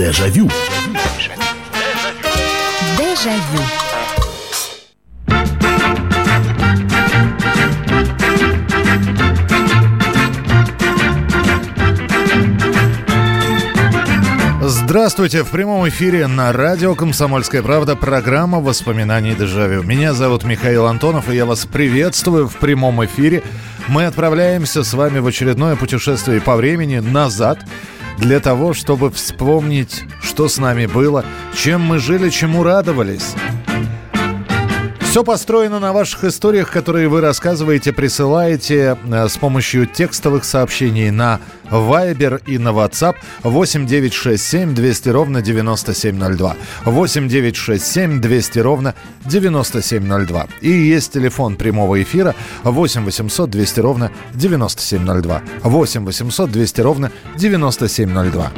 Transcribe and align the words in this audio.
Дежавю. 0.00 0.48
Дежавю. 2.96 3.60
Здравствуйте! 14.62 15.44
В 15.44 15.50
прямом 15.50 15.86
эфире 15.90 16.26
на 16.26 16.50
радио 16.54 16.94
«Комсомольская 16.94 17.62
правда» 17.62 17.94
программа 17.94 18.58
«Воспоминаний 18.60 19.34
дежавю». 19.34 19.82
Меня 19.82 20.14
зовут 20.14 20.44
Михаил 20.44 20.86
Антонов, 20.86 21.28
и 21.28 21.36
я 21.36 21.44
вас 21.44 21.66
приветствую 21.66 22.48
в 22.48 22.56
прямом 22.56 23.04
эфире. 23.04 23.42
Мы 23.86 24.06
отправляемся 24.06 24.82
с 24.82 24.94
вами 24.94 25.18
в 25.18 25.26
очередное 25.26 25.76
путешествие 25.76 26.40
по 26.40 26.56
времени 26.56 27.00
назад 27.00 27.58
для 28.20 28.38
того, 28.40 28.74
чтобы 28.74 29.10
вспомнить, 29.10 30.04
что 30.22 30.48
с 30.48 30.58
нами 30.58 30.86
было, 30.86 31.24
чем 31.56 31.80
мы 31.80 31.98
жили, 31.98 32.28
чему 32.28 32.62
радовались. 32.62 33.34
Все 35.10 35.24
построено 35.24 35.80
на 35.80 35.92
ваших 35.92 36.22
историях, 36.22 36.70
которые 36.70 37.08
вы 37.08 37.20
рассказываете, 37.20 37.92
присылаете 37.92 38.96
э, 39.04 39.28
с 39.28 39.36
помощью 39.38 39.86
текстовых 39.86 40.44
сообщений 40.44 41.10
на 41.10 41.40
Viber 41.68 42.40
и 42.46 42.58
на 42.58 42.68
WhatsApp 42.68 43.16
8 43.42 43.88
967 43.88 44.72
200 44.72 45.08
ровно 45.08 45.42
9702. 45.42 46.56
8 46.84 47.28
967 47.28 48.20
200 48.20 48.58
ровно 48.60 48.94
9702. 49.24 50.46
И 50.60 50.70
есть 50.70 51.12
телефон 51.12 51.56
прямого 51.56 52.00
эфира 52.00 52.36
8 52.62 53.04
800 53.04 53.50
200 53.50 53.80
ровно 53.80 54.12
9702. 54.34 55.42
8 55.64 56.04
800 56.04 56.50
200 56.52 56.80
ровно 56.82 57.10
9702. 57.36 58.52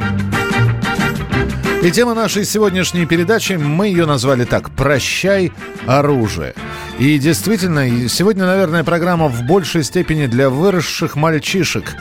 И 1.83 1.91
тема 1.91 2.13
нашей 2.13 2.45
сегодняшней 2.45 3.05
передачи, 3.05 3.53
мы 3.53 3.87
ее 3.87 4.05
назвали 4.05 4.45
так 4.45 4.69
«Прощай 4.69 5.51
оружие». 5.85 6.53
И 6.97 7.19
действительно, 7.19 8.07
сегодня, 8.07 8.45
наверное, 8.45 8.85
программа 8.85 9.27
в 9.27 9.43
большей 9.43 9.83
степени 9.83 10.27
для 10.27 10.49
выросших 10.49 11.17
мальчишек. 11.17 11.97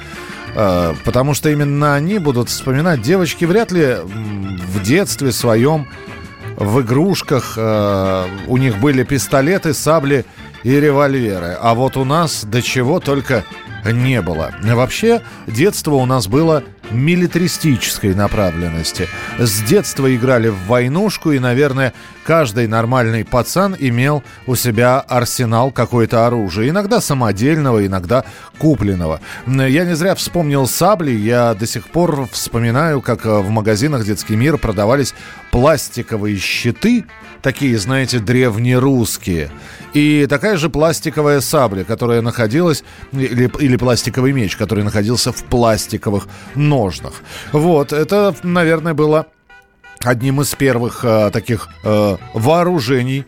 Э, 0.54 0.94
потому 1.04 1.34
что 1.34 1.50
именно 1.50 1.96
они 1.96 2.20
будут 2.20 2.48
вспоминать. 2.48 3.02
Девочки 3.02 3.44
вряд 3.44 3.72
ли 3.72 3.96
в 4.04 4.80
детстве 4.84 5.32
своем, 5.32 5.88
в 6.56 6.80
игрушках 6.82 7.54
э, 7.56 8.26
у 8.46 8.58
них 8.58 8.78
были 8.78 9.02
пистолеты, 9.02 9.74
сабли 9.74 10.24
и 10.62 10.78
револьверы. 10.78 11.56
А 11.60 11.74
вот 11.74 11.96
у 11.96 12.04
нас 12.04 12.44
до 12.44 12.62
чего 12.62 13.00
только 13.00 13.42
не 13.84 14.22
было. 14.22 14.54
Вообще, 14.62 15.22
детство 15.48 15.96
у 15.96 16.06
нас 16.06 16.28
было 16.28 16.62
милитаристической 16.90 18.14
направленности. 18.14 19.08
С 19.38 19.62
детства 19.62 20.14
играли 20.14 20.48
в 20.48 20.66
войнушку, 20.66 21.32
и, 21.32 21.38
наверное, 21.38 21.92
каждый 22.24 22.66
нормальный 22.66 23.24
пацан 23.24 23.76
имел 23.78 24.22
у 24.46 24.54
себя 24.54 25.00
арсенал 25.00 25.70
какое-то 25.70 26.26
оружие. 26.26 26.70
Иногда 26.70 27.00
самодельного, 27.00 27.86
иногда 27.86 28.24
купленного. 28.58 29.20
Я 29.46 29.84
не 29.84 29.96
зря 29.96 30.14
вспомнил 30.14 30.66
сабли. 30.66 31.12
Я 31.12 31.54
до 31.54 31.66
сих 31.66 31.88
пор 31.88 32.28
вспоминаю, 32.30 33.00
как 33.00 33.24
в 33.24 33.48
магазинах 33.48 34.04
«Детский 34.04 34.36
мир» 34.36 34.58
продавались 34.58 35.14
пластиковые 35.50 36.38
щиты, 36.38 37.04
такие, 37.42 37.78
знаете, 37.78 38.18
древнерусские. 38.18 39.50
И 39.92 40.26
такая 40.28 40.56
же 40.56 40.70
пластиковая 40.70 41.40
сабля, 41.40 41.84
которая 41.84 42.22
находилась, 42.22 42.82
или, 43.12 43.50
или 43.58 43.76
пластиковый 43.76 44.32
меч, 44.32 44.56
который 44.56 44.84
находился 44.84 45.32
в 45.32 45.44
пластиковых 45.44 46.28
ножнах. 46.54 46.81
Вот, 47.52 47.92
это, 47.92 48.34
наверное, 48.42 48.94
было 48.94 49.26
одним 50.00 50.40
из 50.40 50.54
первых 50.54 51.04
э, 51.04 51.30
таких 51.30 51.68
э, 51.84 52.16
вооружений 52.34 53.24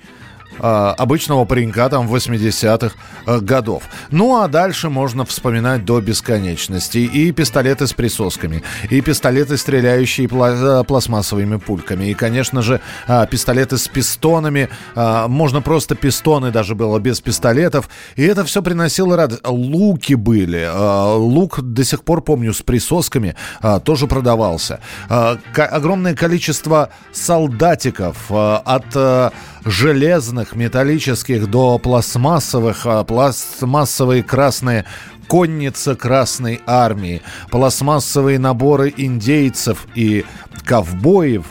обычного 0.58 1.44
паренька 1.44 1.88
там 1.88 2.06
80-х 2.08 2.94
э, 3.26 3.40
годов. 3.40 3.84
Ну 4.10 4.40
а 4.40 4.48
дальше 4.48 4.88
можно 4.88 5.24
вспоминать 5.24 5.84
до 5.84 6.00
бесконечности. 6.00 6.98
И 6.98 7.32
пистолеты 7.32 7.86
с 7.86 7.92
присосками, 7.92 8.62
и 8.90 9.00
пистолеты, 9.00 9.56
стреляющие 9.56 10.26
э, 10.26 10.84
пластмассовыми 10.84 11.56
пульками, 11.56 12.06
и, 12.06 12.14
конечно 12.14 12.62
же, 12.62 12.80
э, 13.06 13.26
пистолеты 13.30 13.78
с 13.78 13.88
пистонами. 13.88 14.68
Э, 14.94 15.26
можно 15.28 15.62
просто 15.62 15.94
пистоны 15.94 16.50
даже 16.50 16.74
было 16.74 16.98
без 16.98 17.20
пистолетов. 17.20 17.88
И 18.16 18.22
это 18.22 18.44
все 18.44 18.62
приносило 18.62 19.16
радость. 19.16 19.42
Луки 19.46 20.14
были. 20.14 20.60
Э, 20.60 21.16
лук 21.16 21.60
до 21.60 21.84
сих 21.84 22.04
пор, 22.04 22.22
помню, 22.22 22.52
с 22.52 22.62
присосками 22.62 23.36
э, 23.62 23.80
тоже 23.84 24.06
продавался. 24.06 24.80
Э, 25.08 25.36
огромное 25.56 26.14
количество 26.14 26.90
солдатиков 27.12 28.16
э, 28.30 28.58
от... 28.64 29.32
Железных, 29.64 30.54
металлических 30.54 31.48
до 31.48 31.78
пластмассовых, 31.78 32.84
а 32.84 33.02
пластмассовые 33.04 34.22
красные 34.22 34.84
конница 35.26 35.94
Красной 35.96 36.60
Армии, 36.66 37.22
пластмассовые 37.50 38.38
наборы 38.38 38.92
индейцев 38.94 39.86
и 39.94 40.24
ковбоев 40.64 41.46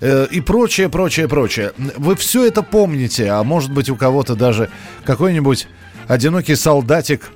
э,– 0.00 0.26
и 0.30 0.40
прочее, 0.40 0.88
прочее, 0.88 1.28
прочее. 1.28 1.72
Вы 1.96 2.16
все 2.16 2.46
это 2.46 2.62
помните, 2.62 3.30
а 3.30 3.42
может 3.42 3.72
быть 3.72 3.90
у 3.90 3.96
кого-то 3.96 4.34
даже 4.34 4.70
какой-нибудь 5.04 5.68
одинокий 6.06 6.54
солдатик 6.54 7.30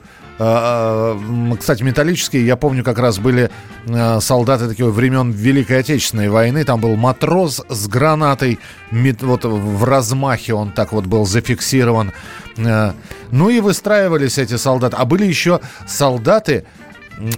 кстати, 1.58 1.82
металлические, 1.82 2.46
я 2.46 2.56
помню, 2.56 2.82
как 2.82 2.98
раз 2.98 3.18
были 3.18 3.50
а, 3.88 4.20
солдаты 4.20 4.68
такие 4.68 4.90
времен 4.90 5.30
Великой 5.30 5.80
Отечественной 5.80 6.28
войны. 6.28 6.64
Там 6.64 6.80
был 6.80 6.96
матрос 6.96 7.62
с 7.68 7.88
гранатой, 7.88 8.58
вот 8.90 9.44
в 9.44 9.84
размахе 9.84 10.54
он 10.54 10.72
так 10.72 10.92
вот 10.92 11.06
был 11.06 11.26
зафиксирован. 11.26 12.12
Ну 12.56 13.50
и 13.50 13.60
выстраивались 13.60 14.38
эти 14.38 14.56
солдаты. 14.56 14.96
А 14.96 15.04
были 15.04 15.24
еще 15.24 15.60
солдаты, 15.86 16.64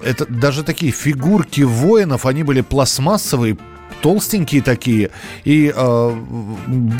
это 0.02 0.26
даже 0.26 0.62
такие 0.62 0.92
фигурки 0.92 1.62
воинов, 1.62 2.26
они 2.26 2.42
были 2.42 2.60
пластмассовые, 2.60 3.58
толстенькие 4.04 4.60
такие 4.60 5.10
и 5.44 5.72
э, 5.74 6.16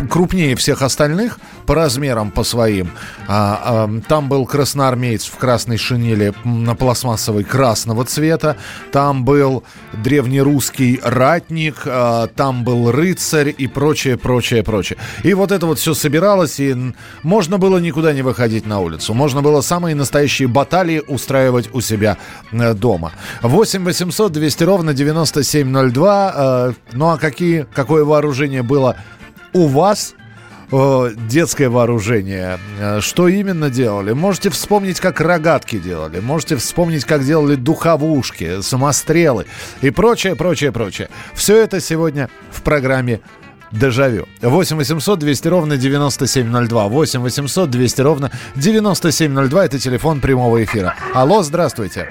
крупнее 0.08 0.56
всех 0.56 0.80
остальных 0.80 1.38
по 1.66 1.74
размерам 1.74 2.30
по 2.30 2.44
своим. 2.44 2.92
А, 3.28 3.60
а, 3.86 4.00
там 4.08 4.30
был 4.30 4.46
красноармеец 4.46 5.26
в 5.26 5.36
красной 5.36 5.76
шинели 5.76 6.32
на 6.44 6.74
пластмассовой 6.74 7.44
красного 7.44 8.06
цвета. 8.06 8.56
Там 8.90 9.26
был 9.26 9.64
древнерусский 10.02 10.98
ратник, 11.02 11.82
а, 11.84 12.28
там 12.28 12.64
был 12.64 12.90
рыцарь 12.90 13.54
и 13.56 13.66
прочее, 13.66 14.16
прочее, 14.16 14.62
прочее. 14.62 14.98
И 15.24 15.34
вот 15.34 15.52
это 15.52 15.66
вот 15.66 15.78
все 15.78 15.92
собиралось, 15.92 16.58
и 16.58 16.74
можно 17.22 17.58
было 17.58 17.76
никуда 17.76 18.14
не 18.14 18.22
выходить 18.22 18.64
на 18.64 18.80
улицу. 18.80 19.12
Можно 19.12 19.42
было 19.42 19.60
самые 19.60 19.94
настоящие 19.94 20.48
баталии 20.48 21.02
устраивать 21.06 21.68
у 21.74 21.82
себя 21.82 22.16
э, 22.50 22.72
дома. 22.72 23.12
8 23.42 23.84
800 23.84 24.32
200 24.32 24.64
ровно 24.64 24.94
9702. 24.94 26.72
Ну 26.94 27.08
а 27.08 27.18
какие, 27.18 27.66
какое 27.74 28.04
вооружение 28.04 28.62
было 28.62 28.96
у 29.52 29.66
вас? 29.66 30.14
детское 30.70 31.68
вооружение. 31.68 32.58
Э, 32.80 33.00
что 33.00 33.28
именно 33.28 33.70
делали? 33.70 34.12
Можете 34.12 34.50
вспомнить, 34.50 34.98
как 34.98 35.20
рогатки 35.20 35.78
делали. 35.78 36.18
Можете 36.20 36.56
вспомнить, 36.56 37.04
как 37.04 37.24
делали 37.24 37.54
духовушки, 37.54 38.60
самострелы 38.60 39.46
и 39.82 39.90
прочее, 39.90 40.34
прочее, 40.34 40.72
прочее. 40.72 41.10
Все 41.34 41.56
это 41.58 41.80
сегодня 41.80 42.28
в 42.50 42.62
программе 42.62 43.20
Дежавю. 43.70 44.26
8 44.40 44.76
800 44.76 45.18
200 45.18 45.48
ровно 45.48 45.76
9702. 45.76 46.88
8 46.88 47.20
800 47.20 47.70
200 47.70 48.00
ровно 48.00 48.30
9702. 48.56 49.64
Это 49.64 49.78
телефон 49.78 50.20
прямого 50.20 50.62
эфира. 50.62 50.94
Алло, 51.12 51.42
здравствуйте. 51.42 52.08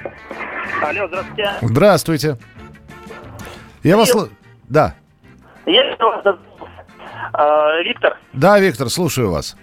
Алло, 0.82 1.08
здравствуйте. 1.08 1.52
Здравствуйте. 1.62 2.38
Я 3.84 3.98
вас... 3.98 4.14
Да. 4.74 4.96
Есть 5.68 6.02
у 6.02 6.06
вас 6.06 6.26
Виктор? 7.86 8.18
Да, 8.34 8.60
Виктор, 8.60 8.90
слушаю 8.90 9.32
вас. 9.32 9.56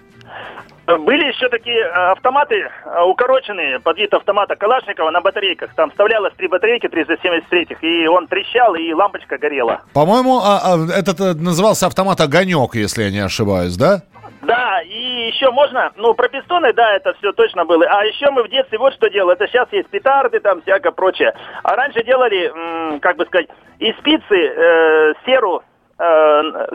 Были 0.87 1.25
еще 1.27 1.49
такие 1.49 1.85
автоматы 1.85 2.69
укороченные 3.07 3.81
под 3.81 3.99
вид 3.99 4.15
автомата 4.15 4.55
Калашникова 4.55 5.11
на 5.11 5.21
батарейках. 5.21 5.75
Там 5.75 5.91
вставлялось 5.91 6.33
три 6.37 6.47
батарейки 6.47 6.89
373 6.89 7.77
и 7.81 8.07
он 8.07 8.29
трещал, 8.29 8.77
и 8.77 8.93
лампочка 8.93 9.37
горела. 9.39 9.83
По-моему, 9.93 10.39
а, 10.39 10.61
а, 10.63 10.99
этот 10.99 11.21
э, 11.21 11.35
назывался 11.35 11.87
автомат 11.87 12.21
«Огонек», 12.21 12.75
если 12.75 13.03
я 13.05 13.11
не 13.11 13.21
ошибаюсь, 13.21 13.77
да? 13.77 14.03
Да, 14.51 14.83
и 14.83 15.29
еще 15.29 15.53
можно, 15.53 15.93
ну, 15.95 16.13
про 16.13 16.29
пистоны, 16.29 16.73
да, 16.73 16.97
это 16.97 17.13
все 17.15 17.31
точно 17.31 17.65
было. 17.65 17.85
А 17.85 18.05
еще 18.05 18.33
мы 18.33 18.43
в 18.43 18.49
детстве 18.49 18.79
вот 18.79 18.93
что 18.95 19.09
делали. 19.09 19.37
Это 19.37 19.47
сейчас 19.47 19.69
есть 19.71 19.89
петарды, 19.91 20.41
там, 20.41 20.61
всякое 20.63 20.91
прочее. 20.91 21.33
А 21.63 21.77
раньше 21.77 22.03
делали, 22.03 22.99
как 22.99 23.17
бы 23.17 23.27
сказать, 23.27 23.47
из 23.79 23.97
спицы 23.99 24.35
э, 24.35 25.15
серу 25.25 25.63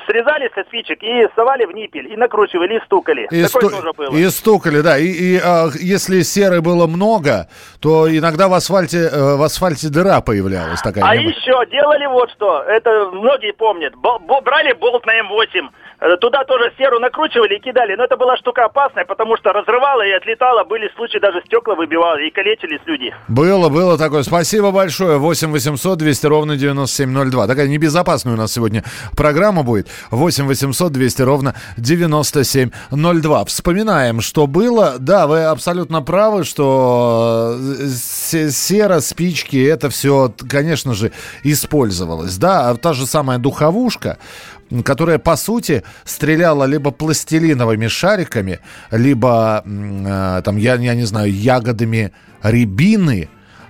срезали 0.05 0.51
со 0.53 0.63
спичек 0.63 1.01
и 1.01 1.27
совали 1.35 1.65
в 1.65 1.71
ниппель, 1.71 2.11
и 2.11 2.15
накручивали, 2.15 2.77
и 2.77 2.85
стукали. 2.85 3.27
И, 3.31 3.43
сту... 3.45 3.69
тоже 3.69 3.91
было. 3.93 4.15
и 4.15 4.25
стукали, 4.29 4.81
да. 4.81 4.97
И, 4.97 5.07
и 5.07 5.39
а, 5.43 5.69
если 5.79 6.21
серы 6.21 6.61
было 6.61 6.85
много, 6.85 7.47
то 7.81 8.07
иногда 8.07 8.47
в 8.47 8.53
асфальте, 8.53 9.09
э, 9.11 9.35
в 9.35 9.41
асфальте 9.41 9.89
дыра 9.89 10.21
появлялась 10.21 10.81
такая. 10.81 11.03
А 11.03 11.15
еще 11.15 11.65
делали 11.71 12.05
вот 12.05 12.29
что, 12.31 12.61
это 12.61 13.09
многие 13.11 13.53
помнят, 13.53 13.95
брали 13.95 14.73
болт 14.73 15.05
на 15.05 15.19
М8, 15.19 15.69
Э, 16.01 16.17
туда 16.17 16.43
тоже 16.43 16.71
серу 16.77 16.99
накручивали 16.99 17.55
и 17.55 17.59
кидали. 17.59 17.95
Но 17.95 18.03
это 18.03 18.17
была 18.17 18.35
штука 18.37 18.65
опасная, 18.65 19.05
потому 19.05 19.37
что 19.37 19.53
разрывала 19.53 20.05
и 20.05 20.11
отлетала. 20.11 20.63
Были 20.63 20.91
случаи, 20.95 21.19
даже 21.19 21.41
стекла 21.45 21.75
выбивали 21.75 22.27
и 22.27 22.31
калечились 22.31 22.81
люди. 22.85 23.13
Было, 23.27 23.69
было 23.69 23.97
такое. 23.97 24.23
Спасибо 24.23 24.71
большое. 24.71 25.17
8 25.17 25.51
800 25.51 25.97
200 25.97 26.25
ровно 26.27 26.57
9702. 26.57 27.47
Такая 27.47 27.67
небезопасная 27.67 28.33
у 28.33 28.37
нас 28.37 28.53
сегодня 28.53 28.83
программа 29.15 29.63
будет. 29.63 29.87
8 30.11 30.45
800 30.45 30.91
200 30.91 31.21
ровно 31.21 31.55
9702. 31.77 33.45
Вспоминаем, 33.45 34.21
что 34.21 34.47
было. 34.47 34.95
Да, 34.99 35.27
вы 35.27 35.43
абсолютно 35.43 36.01
правы, 36.01 36.43
что 36.43 37.57
э, 37.59 38.49
сера, 38.49 38.99
спички, 38.99 39.57
это 39.57 39.89
все, 39.89 40.33
конечно 40.47 40.93
же, 40.93 41.11
использовалось. 41.43 42.37
Да, 42.37 42.69
а 42.69 42.75
та 42.75 42.93
же 42.93 43.05
самая 43.05 43.37
духовушка, 43.37 44.17
которая, 44.83 45.19
по 45.19 45.35
сути, 45.35 45.83
стреляла 46.03 46.65
либо 46.65 46.91
пластилиновыми 46.91 47.87
шариками, 47.87 48.59
либо, 48.91 49.63
э, 49.65 50.41
там, 50.43 50.57
я, 50.57 50.75
я 50.75 50.95
не 50.95 51.05
знаю, 51.05 51.31
ягодами 51.31 52.11
рябины. 52.43 53.29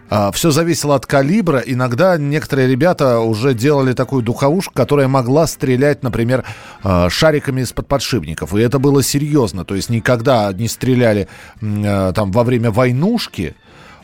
Э, 0.10 0.32
все 0.34 0.52
зависело 0.52 0.96
от 0.96 1.06
калибра. 1.06 1.60
Иногда 1.66 2.18
некоторые 2.18 2.68
ребята 2.68 3.20
уже 3.20 3.54
делали 3.54 3.94
такую 3.94 4.24
духовушку, 4.24 4.74
которая 4.74 5.08
могла 5.08 5.48
стрелять, 5.48 6.04
например, 6.04 6.44
э, 6.84 7.10
шариками 7.10 7.62
из-под 7.62 7.88
подшипников. 7.88 8.54
И 8.56 8.62
это 8.62 8.80
было 8.80 9.04
серьезно. 9.04 9.66
То 9.66 9.76
есть 9.76 9.90
никогда 9.90 10.52
не 10.54 10.68
стреляли 10.68 11.28
э, 11.62 12.14
там 12.16 12.32
во 12.32 12.44
время 12.44 12.72
войнушки, 12.72 13.56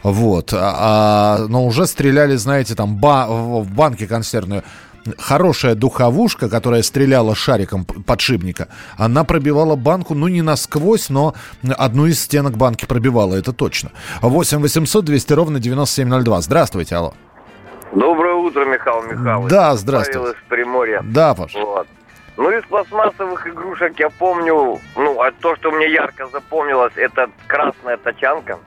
вот, 0.04 0.52
а, 0.52 1.38
а 1.40 1.48
но 1.48 1.64
уже 1.64 1.86
стреляли, 1.86 2.36
знаете, 2.36 2.74
там 2.74 2.98
ба 2.98 3.28
в 3.30 3.72
банке 3.72 4.08
консервную 4.08 4.64
хорошая 5.18 5.76
духовушка, 5.76 6.50
которая 6.50 6.84
стреляла 6.84 7.36
шариком 7.36 7.86
подшипника, 7.86 8.68
она 8.98 9.24
пробивала 9.24 9.76
банку, 9.76 10.14
ну, 10.14 10.28
не 10.28 10.42
насквозь, 10.42 11.10
но 11.10 11.34
одну 11.78 12.06
из 12.06 12.22
стенок 12.22 12.58
банки 12.58 12.86
пробивала, 12.86 13.36
это 13.36 13.54
точно. 13.54 13.92
8 14.22 14.60
800 14.60 15.06
200 15.06 15.34
ровно 15.34 15.60
9702. 15.60 16.42
Здравствуйте, 16.42 16.96
алло. 16.96 17.14
Доброе 17.94 18.36
утро, 18.36 18.66
Михаил 18.66 19.04
Михайлович. 19.04 19.50
Да, 19.50 19.76
здравствуйте. 19.76 20.20
Павел 20.20 20.32
из 20.34 20.38
Приморья. 20.48 21.02
Да, 21.04 21.36
Паш. 21.36 21.54
Вот. 21.56 21.88
Ну, 22.38 22.50
из 22.50 22.64
пластмассовых 22.64 23.46
игрушек 23.48 24.00
я 24.00 24.10
помню, 24.10 24.80
ну, 24.96 25.22
а 25.22 25.32
то, 25.32 25.56
что 25.58 25.72
мне 25.72 25.92
ярко 25.92 26.28
запомнилось, 26.28 26.94
это 26.96 27.30
красная 27.48 27.98
тачанка. 27.98 28.58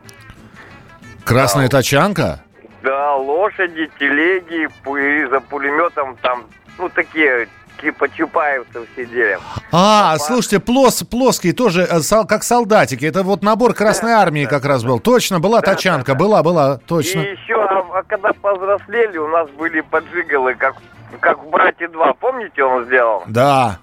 Красная 1.25 1.69
да. 1.69 1.79
тачанка? 1.79 2.45
Да, 2.85 3.15
лошади, 3.15 3.91
телеги, 3.99 4.69
и 4.69 5.27
за 5.31 5.41
пулеметом 5.41 6.17
там, 6.21 6.45
ну, 6.77 6.91
такие 6.91 7.49
типа 7.81 8.11
чупаевцев 8.11 8.87
сидели. 8.95 9.39
А, 9.73 10.13
Папа. 10.13 10.19
слушайте, 10.19 10.61
плос, 10.61 11.03
плоские 11.03 11.55
тоже, 11.55 11.89
э, 11.91 12.01
как 12.29 12.43
солдатики. 12.43 13.07
Это 13.07 13.23
вот 13.23 13.43
набор 13.43 13.73
Красной 13.73 14.13
да, 14.13 14.21
Армии 14.21 14.45
да, 14.45 14.51
как 14.51 14.67
раз 14.67 14.85
был. 14.85 15.01
Точно, 15.01 15.41
была 15.41 15.61
да, 15.61 15.73
тачанка, 15.73 16.13
да, 16.13 16.13
да. 16.13 16.19
была, 16.19 16.43
была, 16.43 16.77
точно. 16.77 17.21
И 17.21 17.33
еще, 17.33 17.55
а, 17.55 17.85
а 17.95 18.03
когда 18.03 18.35
повзрослели, 18.35 19.17
у 19.17 19.29
нас 19.29 19.49
были 19.51 19.81
поджигалы, 19.81 20.55
как, 20.55 20.77
как 21.21 21.43
в 21.43 21.49
«Брате 21.49 21.87
2». 21.87 22.17
Помните, 22.21 22.63
он 22.65 22.85
сделал? 22.85 23.23
Да. 23.27 23.79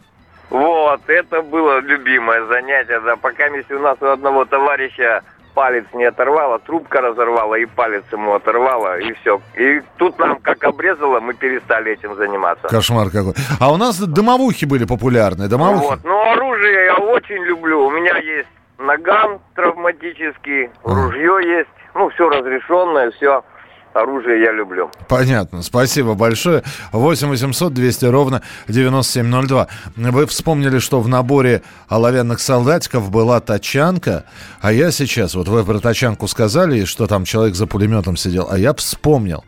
Вот, 0.52 1.02
это 1.08 1.42
было 1.42 1.80
любимое 1.80 2.46
занятие, 2.46 3.00
да. 3.00 3.16
Пока 3.16 3.46
у 3.48 3.80
нас 3.80 3.98
у 4.00 4.06
одного 4.06 4.46
товарища 4.46 5.24
палец 5.54 5.86
не 5.94 6.06
оторвала, 6.06 6.60
трубка 6.60 7.02
разорвала 7.02 7.56
и 7.56 7.66
палец 7.66 8.04
ему 8.12 8.34
оторвала, 8.34 9.00
и 9.00 9.14
все. 9.14 9.42
И 9.56 9.82
тут 9.98 10.20
нам 10.20 10.40
как 10.40 10.64
обрезало, 10.64 11.20
мы 11.20 11.34
перестали 11.34 11.92
этим 11.92 12.16
заниматься. 12.16 12.68
Кошмар 12.68 13.10
какой. 13.10 13.34
А 13.60 13.72
у 13.72 13.78
нас 13.78 14.00
дымовухи 14.00 14.66
были 14.66 14.86
популярны, 14.86 15.48
дымовухи. 15.48 15.86
Вот, 15.86 16.00
ну 16.04 16.32
оружие 16.32 16.86
я 16.86 16.96
очень 16.96 17.44
люблю. 17.44 17.86
У 17.86 17.92
меня 17.92 18.18
есть 18.18 18.50
наган 18.78 19.40
травматический, 19.56 20.70
ружье 20.84 21.40
есть, 21.44 21.70
ну 21.94 22.10
все 22.10 22.30
разрешенное, 22.30 23.12
все 23.12 23.44
оружие 23.94 24.42
я 24.42 24.52
люблю. 24.52 24.90
Понятно. 25.08 25.62
Спасибо 25.62 26.14
большое. 26.14 26.64
8 26.92 27.30
800 27.30 27.74
200 27.74 28.06
ровно 28.06 28.42
9702. 28.68 29.68
Вы 29.96 30.26
вспомнили, 30.28 30.80
что 30.80 31.02
в 31.02 31.08
наборе 31.08 31.62
оловянных 31.88 32.40
солдатиков 32.40 33.12
была 33.12 33.40
тачанка, 33.40 34.26
а 34.62 34.72
я 34.72 34.92
сейчас, 34.92 35.36
вот 35.36 35.48
вы 35.48 35.64
про 35.64 35.80
тачанку 35.80 36.28
сказали, 36.28 36.86
что 36.86 37.08
там 37.08 37.26
человек 37.26 37.56
за 37.56 37.68
пулеметом 37.68 38.18
сидел, 38.18 38.48
а 38.50 38.58
я 38.58 38.74
вспомнил 38.74 39.44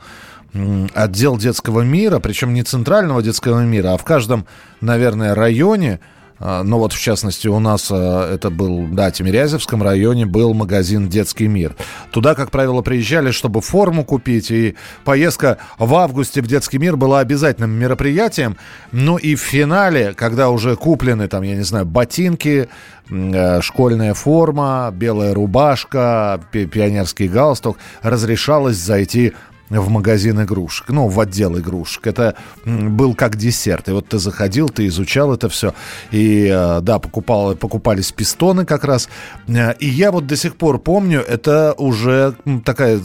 отдел 0.94 1.38
детского 1.38 1.82
мира, 1.82 2.20
причем 2.20 2.54
не 2.54 2.62
центрального 2.62 3.24
детского 3.24 3.62
мира, 3.62 3.94
а 3.94 3.98
в 3.98 4.04
каждом, 4.04 4.46
наверное, 4.82 5.34
районе– 5.34 6.00
а, 6.46 6.62
ну 6.64 6.78
вот, 6.78 6.92
в 6.92 7.00
частности, 7.00 7.48
у 7.48 7.60
нас 7.60 7.88
а, 7.90 8.34
это 8.34 8.50
был, 8.50 8.86
да, 8.92 9.12
Тимирязевском 9.12 9.82
районе 9.82 10.26
был 10.26 10.54
магазин 10.54 11.08
«Детский 11.08 11.48
мир». 11.48 11.74
Туда, 12.12 12.36
как 12.36 12.52
правило, 12.52 12.82
приезжали, 12.82 13.32
чтобы 13.32 13.62
форму 13.62 14.04
купить, 14.04 14.52
и 14.52 14.76
поездка 15.06 15.60
в 15.80 15.96
августе 15.96 16.42
в 16.42 16.48
«Детский 16.48 16.80
мир» 16.80 16.98
была 16.98 17.22
обязательным 17.22 17.72
мероприятием. 17.72 18.58
Ну 18.92 19.16
и 19.16 19.36
в 19.36 19.40
финале, 19.40 20.14
когда 20.14 20.50
уже 20.50 20.76
куплены, 20.76 21.30
там, 21.30 21.44
я 21.44 21.56
не 21.56 21.64
знаю, 21.64 21.86
ботинки, 21.86 22.68
э, 23.10 23.62
школьная 23.62 24.14
форма, 24.14 24.92
белая 24.94 25.34
рубашка, 25.34 26.42
пионерский 26.52 27.30
галстук, 27.30 27.78
разрешалось 28.02 28.76
зайти 28.76 29.32
в 29.70 29.90
магазин 29.90 30.42
игрушек, 30.42 30.90
ну, 30.90 31.08
в 31.08 31.20
отдел 31.20 31.58
игрушек. 31.58 32.08
Это 32.08 32.36
был 32.66 33.16
как 33.16 33.36
десерт. 33.36 33.90
И 33.90 33.92
вот 33.92 34.10
ты 34.10 34.20
заходил, 34.20 34.70
ты 34.70 34.88
изучал 34.88 35.34
это 35.34 35.50
все. 35.50 35.74
И, 36.12 36.48
э, 36.52 36.82
да, 36.82 37.00
покупал, 37.00 37.56
покупались 37.56 38.12
пистоны 38.12 38.66
как 38.66 38.84
раз. 38.84 39.10
Э, 39.48 39.74
и 39.80 39.88
я 39.88 40.12
вот 40.12 40.28
до 40.28 40.36
сих 40.36 40.56
пор 40.58 40.80
помню, 40.80 41.22
это 41.22 41.74
уже 41.78 42.36
такая 42.66 43.00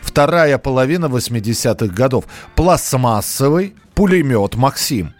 вторая 0.00 0.58
половина 0.58 1.06
80-х 1.06 1.94
годов. 1.94 2.24
Пластмассовый 2.54 3.74
пулемет 3.94 4.56
«Максим». 4.56 5.14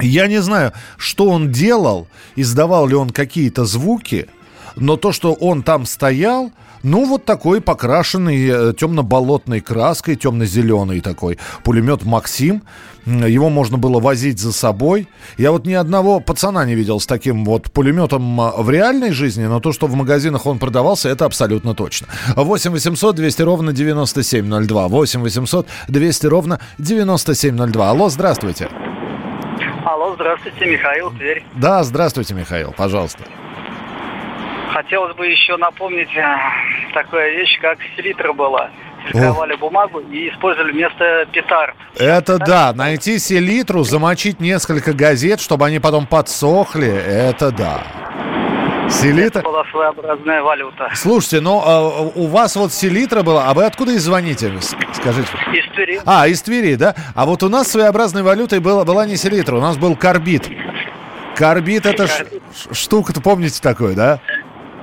Я 0.00 0.28
не 0.28 0.40
знаю, 0.40 0.72
что 0.96 1.28
он 1.28 1.50
делал, 1.50 2.06
издавал 2.36 2.86
ли 2.86 2.94
он 2.94 3.10
какие-то 3.10 3.64
звуки, 3.64 4.28
но 4.76 4.96
то, 4.96 5.10
что 5.10 5.32
он 5.32 5.64
там 5.64 5.86
стоял, 5.86 6.52
ну, 6.82 7.04
вот 7.04 7.24
такой 7.24 7.60
покрашенный 7.60 8.48
э, 8.48 8.72
темно-болотной 8.78 9.60
краской, 9.60 10.16
темно-зеленый 10.16 11.00
такой 11.00 11.38
пулемет 11.64 12.04
«Максим». 12.04 12.62
Его 13.06 13.48
можно 13.48 13.78
было 13.78 14.00
возить 14.00 14.38
за 14.38 14.52
собой. 14.52 15.08
Я 15.38 15.50
вот 15.50 15.66
ни 15.66 15.72
одного 15.72 16.20
пацана 16.20 16.66
не 16.66 16.74
видел 16.74 17.00
с 17.00 17.06
таким 17.06 17.44
вот 17.44 17.70
пулеметом 17.72 18.38
а, 18.38 18.52
в 18.58 18.68
реальной 18.68 19.12
жизни, 19.12 19.46
но 19.46 19.60
то, 19.60 19.72
что 19.72 19.86
в 19.86 19.94
магазинах 19.94 20.44
он 20.44 20.58
продавался, 20.58 21.08
это 21.08 21.24
абсолютно 21.24 21.74
точно. 21.74 22.06
8 22.36 22.70
800 22.70 23.16
200 23.16 23.42
ровно 23.42 23.72
9702. 23.72 24.88
8 24.88 25.22
800 25.22 25.66
200 25.88 26.26
ровно 26.26 26.60
9702. 26.78 27.90
Алло, 27.90 28.10
здравствуйте. 28.10 28.68
Алло, 29.86 30.14
здравствуйте, 30.14 30.66
Михаил, 30.66 31.10
Тверь. 31.12 31.46
Да, 31.54 31.82
здравствуйте, 31.84 32.34
Михаил, 32.34 32.74
пожалуйста. 32.76 33.24
Хотелось 34.72 35.16
бы 35.16 35.26
еще 35.26 35.56
напомнить 35.56 36.14
э, 36.14 36.24
такая 36.92 37.30
вещь, 37.30 37.58
как 37.60 37.78
селитра 37.96 38.32
была. 38.32 38.70
Фильтровали 39.06 39.54
бумагу 39.54 40.00
и 40.00 40.28
использовали 40.28 40.72
вместо 40.72 41.26
петард. 41.32 41.74
Это 41.98 42.38
да, 42.38 42.72
найти 42.74 43.18
селитру, 43.18 43.84
замочить 43.84 44.40
несколько 44.40 44.92
газет, 44.92 45.40
чтобы 45.40 45.66
они 45.66 45.78
потом 45.78 46.06
подсохли, 46.06 46.88
это 46.88 47.50
да. 47.50 47.82
Селитра? 48.90 49.40
Это 49.40 49.48
была 49.48 49.64
своеобразная 49.70 50.42
валюта. 50.42 50.90
Слушайте, 50.94 51.40
ну 51.40 51.62
а, 51.64 51.88
у 52.14 52.26
вас 52.26 52.56
вот 52.56 52.72
селитра 52.72 53.22
была, 53.22 53.48
а 53.48 53.54
вы 53.54 53.64
откуда 53.64 53.92
и 53.92 53.98
звоните, 53.98 54.52
скажите? 54.94 55.28
Из 55.52 55.74
Твери. 55.74 56.00
А, 56.04 56.26
из 56.26 56.42
Твери, 56.42 56.74
да? 56.74 56.94
А 57.14 57.26
вот 57.26 57.42
у 57.42 57.48
нас 57.48 57.68
своеобразной 57.68 58.22
валютой 58.22 58.60
была, 58.60 58.84
была 58.84 59.06
не 59.06 59.16
селитра, 59.16 59.56
у 59.56 59.60
нас 59.60 59.76
был 59.76 59.94
карбид. 59.94 60.48
Карбид 61.36 61.86
это 61.86 62.08
штука-то, 62.72 63.20
помните 63.20 63.60
такое, 63.62 63.94
да? 63.94 64.20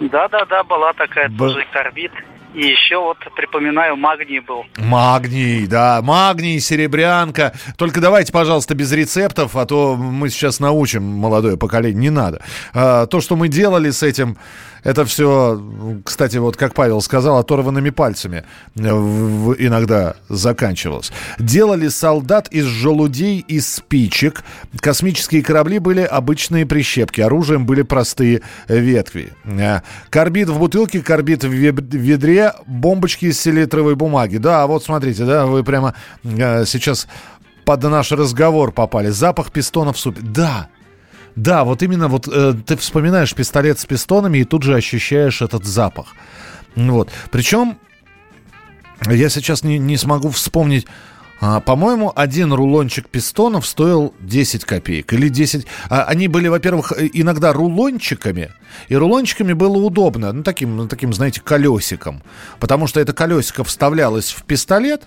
Да-да-да, 0.02 0.64
была 0.64 0.94
такая 0.94 1.30
Б... 1.30 1.38
тоже 1.38 1.66
карбид. 1.72 2.12
И 2.54 2.68
еще 2.68 2.98
вот, 2.98 3.18
припоминаю, 3.36 3.98
магний 3.98 4.40
был. 4.40 4.64
Магний, 4.78 5.68
да, 5.68 6.02
магний, 6.02 6.62
серебрянка. 6.62 7.52
Только 7.78 8.00
давайте, 8.00 8.32
пожалуйста, 8.32 8.76
без 8.76 8.94
рецептов, 8.94 9.58
а 9.58 9.66
то 9.66 9.98
мы 9.98 10.30
сейчас 10.30 10.62
научим 10.62 11.04
молодое 11.04 11.58
поколение. 11.58 12.00
Не 12.00 12.10
надо. 12.12 12.42
А, 12.74 13.08
то, 13.08 13.20
что 13.20 13.36
мы 13.36 13.50
делали 13.50 13.90
с 13.90 14.04
этим, 14.04 14.38
это 14.86 15.04
все, 15.04 15.60
кстати, 16.06 16.38
вот 16.38 16.58
как 16.58 16.76
Павел 16.76 17.02
сказал, 17.02 17.40
оторванными 17.40 17.90
пальцами 17.90 18.46
э, 18.76 18.82
иногда 18.82 20.16
заканчивалось. 20.30 21.12
Делали 21.40 21.88
солдат 21.88 22.48
из 22.50 22.66
желудей 22.66 23.44
и 23.48 23.60
спичек. 23.60 24.44
Космические 24.80 25.42
корабли 25.42 25.80
были 25.80 26.02
обычные 26.02 26.68
прищепки. 26.68 27.20
Оружием 27.20 27.66
были 27.66 27.82
простые 27.82 28.44
ветви. 28.68 29.34
Э, 29.44 29.82
карбид 30.12 30.50
в 30.50 30.60
бутылке, 30.60 31.02
карбид 31.02 31.44
в 31.44 31.50
ведре, 31.50 32.54
бомбочки 32.68 33.26
из 33.26 33.40
селитровой 33.42 33.96
бумаги. 33.96 34.38
Да, 34.38 34.68
вот 34.68 34.84
смотрите, 34.84 35.26
да, 35.26 35.48
вы 35.48 35.64
прямо 35.64 35.96
э, 36.24 36.64
сейчас 36.66 37.08
под 37.66 37.82
наш 37.82 38.12
разговор 38.12 38.72
попали. 38.72 39.10
Запах 39.10 39.52
пистона 39.52 39.94
в 39.94 39.98
супе. 39.98 40.22
Да, 40.22 40.70
да, 41.36 41.64
вот 41.64 41.84
именно 41.84 42.08
вот 42.08 42.28
э, 42.28 42.54
ты 42.66 42.78
вспоминаешь 42.78 43.34
пистолет 43.34 43.80
с 43.80 43.86
пистонами 43.86 44.40
и 44.40 44.44
тут 44.46 44.64
же 44.64 44.76
ощущаешь 44.76 45.42
этот 45.42 45.66
запах. 45.66 46.08
Вот. 46.76 47.10
Причем 47.32 47.78
я 49.06 49.30
сейчас 49.30 49.64
не, 49.64 49.78
не 49.78 49.98
смогу 49.98 50.30
вспомнить. 50.30 50.88
А, 51.42 51.60
по-моему, 51.60 52.14
один 52.16 52.54
рулончик 52.54 53.10
пистонов 53.10 53.68
стоил 53.68 54.14
10 54.22 54.64
копеек 54.64 55.12
или 55.12 55.28
10. 55.28 55.68
А, 55.90 56.04
они 56.04 56.30
были, 56.30 56.48
во-первых, 56.48 56.94
э, 56.94 57.10
иногда 57.12 57.52
рулончиками, 57.52 58.52
и 58.88 58.96
рулончиками 58.96 59.52
было 59.52 59.78
удобно, 59.78 60.32
ну 60.32 60.44
таким, 60.44 60.78
ну, 60.78 60.88
таким, 60.88 61.14
знаете, 61.14 61.42
колесиком, 61.42 62.24
потому 62.60 62.88
что 62.88 63.02
это 63.02 63.12
колесико 63.12 63.66
вставлялось 63.66 64.32
в 64.32 64.44
пистолет, 64.44 65.04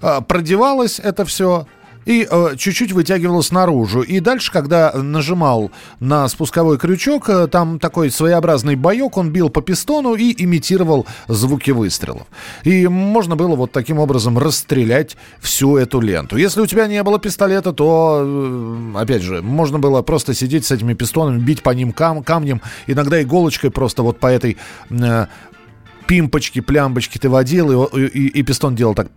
а, 0.00 0.20
продевалось 0.20 1.00
это 1.00 1.24
все, 1.24 1.66
и 2.04 2.26
э, 2.28 2.56
чуть-чуть 2.56 2.92
вытягивалось 2.92 3.50
наружу. 3.52 4.02
И 4.02 4.20
дальше, 4.20 4.52
когда 4.52 4.92
нажимал 4.92 5.70
на 6.00 6.28
спусковой 6.28 6.78
крючок, 6.78 7.28
э, 7.28 7.46
там 7.46 7.78
такой 7.78 8.10
своеобразный 8.10 8.76
боек, 8.76 9.16
он 9.16 9.30
бил 9.30 9.50
по 9.50 9.62
пистону 9.62 10.14
и 10.14 10.34
имитировал 10.42 11.06
звуки 11.28 11.70
выстрелов. 11.70 12.26
И 12.64 12.88
можно 12.88 13.36
было 13.36 13.56
вот 13.56 13.72
таким 13.72 13.98
образом 13.98 14.38
расстрелять 14.38 15.16
всю 15.40 15.76
эту 15.76 16.00
ленту. 16.00 16.36
Если 16.36 16.60
у 16.60 16.66
тебя 16.66 16.86
не 16.86 17.02
было 17.02 17.18
пистолета, 17.18 17.72
то, 17.72 18.22
э, 18.24 18.92
опять 18.96 19.22
же, 19.22 19.42
можно 19.42 19.78
было 19.78 20.02
просто 20.02 20.34
сидеть 20.34 20.64
с 20.66 20.70
этими 20.70 20.94
пистонами, 20.94 21.40
бить 21.40 21.62
по 21.62 21.70
ним 21.70 21.92
кам 21.92 22.22
камнем, 22.22 22.60
иногда 22.86 23.20
иголочкой 23.22 23.70
просто 23.70 24.02
вот 24.02 24.18
по 24.18 24.26
этой 24.26 24.56
э, 24.90 25.26
пимпочке, 26.06 26.62
плямбочке 26.62 27.18
ты 27.18 27.28
водил, 27.28 27.84
и, 27.84 28.06
и, 28.06 28.26
и 28.28 28.42
пистон 28.42 28.74
делал 28.74 28.94
так 28.94 29.08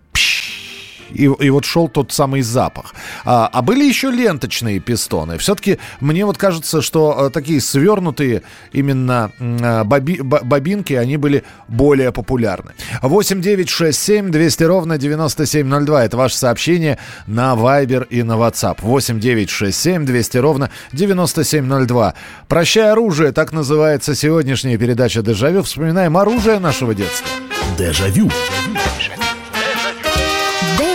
и, 1.11 1.23
и 1.23 1.49
вот 1.49 1.65
шел 1.65 1.87
тот 1.87 2.11
самый 2.11 2.41
запах. 2.41 2.93
А, 3.25 3.49
а 3.51 3.61
были 3.61 3.83
еще 3.83 4.11
ленточные 4.11 4.79
пистоны. 4.79 5.37
Все-таки 5.37 5.79
мне 5.99 6.25
вот 6.25 6.37
кажется, 6.37 6.81
что 6.81 7.17
а, 7.17 7.29
такие 7.29 7.61
свернутые 7.61 8.43
именно 8.71 9.31
а, 9.39 9.83
боби, 9.83 10.19
бобинки, 10.21 10.93
они 10.93 11.17
были 11.17 11.43
более 11.67 12.11
популярны. 12.11 12.71
8 13.01 13.41
9 13.41 13.69
6 13.69 13.99
7 13.99 14.31
200 14.31 14.63
ровно 14.63 14.97
9702. 14.97 16.05
Это 16.05 16.17
ваше 16.17 16.37
сообщение 16.37 16.97
на 17.27 17.53
Viber 17.53 18.07
и 18.09 18.23
на 18.23 18.33
WhatsApp. 18.33 18.77
8 18.81 19.19
9 19.19 19.49
6 19.49 19.77
7 19.77 20.05
200 20.05 20.37
ровно 20.37 20.69
9702. 20.93 22.13
«Прощай 22.47 22.91
оружие»— 22.91 23.31
так 23.33 23.51
называется 23.53 24.15
сегодняшняя 24.15 24.77
передача 24.77 25.21
«Дежавю». 25.21 25.63
Вспоминаем 25.63 26.17
оружие 26.17 26.59
нашего 26.59 26.93
детства. 26.93 27.27
Дежавю. 27.77 28.29
Дежавю. 28.29 28.84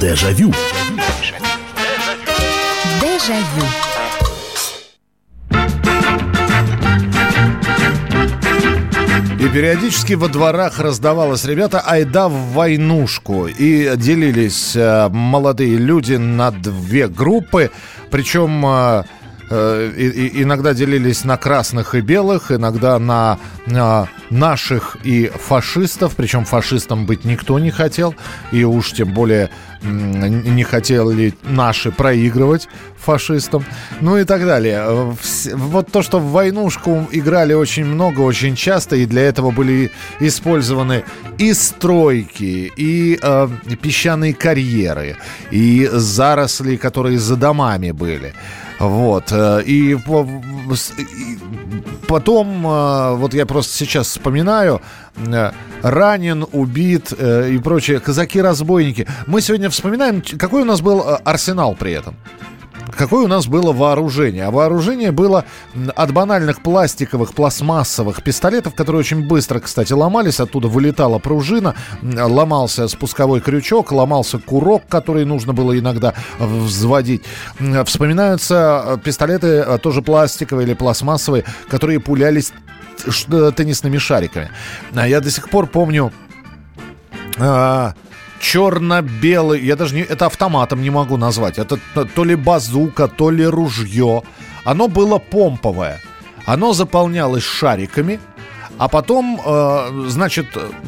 Дежавю. 0.00 0.54
Дежавю. 3.00 3.66
И 9.40 9.48
периодически 9.48 10.12
во 10.12 10.28
дворах 10.28 10.78
раздавалось, 10.78 11.44
ребята, 11.44 11.80
айда 11.80 12.28
в 12.28 12.52
войнушку. 12.52 13.48
И 13.48 13.92
делились 13.96 14.76
э, 14.76 15.08
молодые 15.08 15.76
люди 15.76 16.14
на 16.14 16.52
две 16.52 17.08
группы. 17.08 17.72
Причем 18.10 18.64
э, 18.66 19.04
э, 19.50 19.92
и, 19.96 20.42
иногда 20.42 20.74
делились 20.74 21.24
на 21.24 21.36
красных 21.36 21.96
и 21.96 22.00
белых, 22.02 22.52
иногда 22.52 23.00
на, 23.00 23.38
на 23.66 24.08
наших 24.30 24.96
и 25.02 25.26
фашистов. 25.26 26.14
Причем 26.16 26.44
фашистом 26.44 27.06
быть 27.06 27.24
никто 27.24 27.58
не 27.58 27.72
хотел. 27.72 28.14
И 28.52 28.62
уж 28.62 28.92
тем 28.92 29.12
более 29.12 29.50
не 29.82 30.64
хотели 30.64 31.34
наши 31.42 31.90
проигрывать 31.90 32.68
фашистам, 32.96 33.64
ну 34.00 34.16
и 34.16 34.24
так 34.24 34.44
далее. 34.44 35.14
Вот 35.54 35.90
то, 35.92 36.02
что 36.02 36.18
в 36.18 36.30
войнушку 36.30 37.08
играли 37.12 37.54
очень 37.54 37.84
много, 37.84 38.20
очень 38.20 38.56
часто, 38.56 38.96
и 38.96 39.06
для 39.06 39.22
этого 39.22 39.50
были 39.50 39.90
использованы 40.20 41.04
и 41.38 41.52
стройки, 41.54 42.72
и 42.76 43.18
э, 43.22 43.48
песчаные 43.80 44.34
карьеры, 44.34 45.16
и 45.50 45.88
заросли, 45.92 46.76
которые 46.76 47.18
за 47.18 47.36
домами 47.36 47.92
были. 47.92 48.34
Вот. 48.78 49.32
Э, 49.32 49.62
и, 49.64 49.96
потом, 52.06 52.66
э, 52.66 53.14
вот 53.14 53.34
я 53.34 53.46
просто 53.46 53.72
сейчас 53.76 54.08
вспоминаю, 54.08 54.80
э, 55.16 55.50
ранен, 55.82 56.46
убит 56.52 57.12
и 57.12 57.58
прочее, 57.62 58.00
казаки-разбойники. 58.00 59.06
Мы 59.26 59.40
сегодня 59.40 59.70
вспоминаем, 59.70 60.22
какой 60.38 60.62
у 60.62 60.64
нас 60.64 60.80
был 60.80 61.04
арсенал 61.24 61.74
при 61.74 61.92
этом 61.92 62.16
какое 62.98 63.24
у 63.24 63.28
нас 63.28 63.46
было 63.46 63.72
вооружение. 63.72 64.44
А 64.44 64.50
вооружение 64.50 65.12
было 65.12 65.44
от 65.94 66.12
банальных 66.12 66.60
пластиковых, 66.60 67.32
пластмассовых 67.32 68.22
пистолетов, 68.22 68.74
которые 68.74 69.00
очень 69.00 69.26
быстро, 69.26 69.60
кстати, 69.60 69.92
ломались. 69.92 70.40
Оттуда 70.40 70.68
вылетала 70.68 71.18
пружина, 71.18 71.74
ломался 72.02 72.88
спусковой 72.88 73.40
крючок, 73.40 73.92
ломался 73.92 74.38
курок, 74.38 74.82
который 74.88 75.24
нужно 75.24 75.52
было 75.52 75.78
иногда 75.78 76.12
взводить. 76.38 77.22
Вспоминаются 77.86 78.82
э, 78.84 78.98
пистолеты 79.02 79.46
э, 79.46 79.78
тоже 79.78 80.02
пластиковые 80.02 80.66
или 80.66 80.74
пластмассовые, 80.74 81.44
которые 81.68 82.00
пулялись 82.00 82.52
теннисными 83.56 83.98
шариками. 83.98 84.50
А 84.94 85.06
я 85.06 85.20
до 85.20 85.30
сих 85.30 85.48
пор 85.48 85.68
помню... 85.68 86.12
А, 87.38 87.94
черно-белый, 88.40 89.64
я 89.64 89.76
даже 89.76 89.94
не, 89.94 90.02
это 90.02 90.26
автоматом 90.26 90.82
не 90.82 90.90
могу 90.90 91.16
назвать, 91.16 91.58
это 91.58 91.78
то 92.14 92.24
ли 92.24 92.34
базука, 92.34 93.08
то 93.08 93.30
ли 93.30 93.44
ружье. 93.46 94.22
Оно 94.64 94.88
было 94.88 95.18
помповое. 95.18 96.00
Оно 96.46 96.72
заполнялось 96.72 97.42
шариками, 97.42 98.20
а 98.78 98.88
потом, 98.88 99.40
э, 99.44 100.04
значит, 100.06 100.46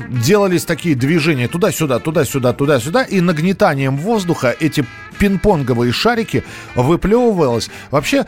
делались 0.08 0.64
такие 0.64 0.94
движения 0.94 1.48
туда-сюда, 1.48 1.98
туда-сюда, 1.98 2.52
туда-сюда, 2.52 3.02
и 3.02 3.20
нагнетанием 3.20 3.96
воздуха 3.96 4.54
эти 4.58 4.86
пинг-понговые 5.20 5.92
шарики 5.92 6.42
выплевывалось. 6.74 7.70
Вообще 7.90 8.24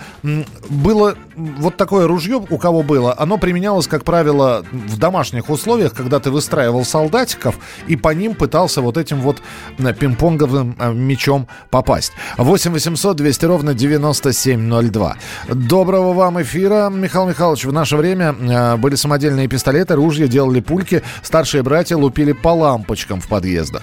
было 0.68 1.16
вот 1.34 1.76
такое 1.76 2.06
ружье, 2.06 2.44
у 2.48 2.58
кого 2.58 2.82
было, 2.82 3.14
оно 3.18 3.38
применялось, 3.38 3.86
как 3.86 4.04
правило, 4.04 4.64
в 4.70 4.98
домашних 4.98 5.48
условиях, 5.48 5.94
когда 5.94 6.20
ты 6.20 6.30
выстраивал 6.30 6.84
солдатиков 6.84 7.56
и 7.86 7.96
по 7.96 8.10
ним 8.10 8.34
пытался 8.34 8.82
вот 8.82 8.98
этим 8.98 9.20
вот 9.20 9.42
пинг-понговым 9.78 10.76
э, 10.78 10.92
мечом 10.92 11.48
попасть. 11.70 12.12
8 12.36 12.72
800 12.72 13.16
200 13.16 13.44
ровно 13.46 13.74
9702. 13.74 15.16
Доброго 15.48 16.12
вам 16.12 16.42
эфира, 16.42 16.90
Михаил 16.90 17.28
Михайлович. 17.28 17.64
В 17.64 17.72
наше 17.72 17.96
время 17.96 18.34
э, 18.38 18.76
были 18.76 18.96
самодельные 18.96 19.48
пистолеты, 19.48 19.94
ружья, 19.94 20.26
делали 20.26 20.60
пульки. 20.60 21.02
Старшие 21.22 21.62
братья 21.62 21.96
лупили 21.96 22.32
по 22.32 22.48
лампочкам 22.48 23.20
в 23.20 23.28
подъездах. 23.28 23.82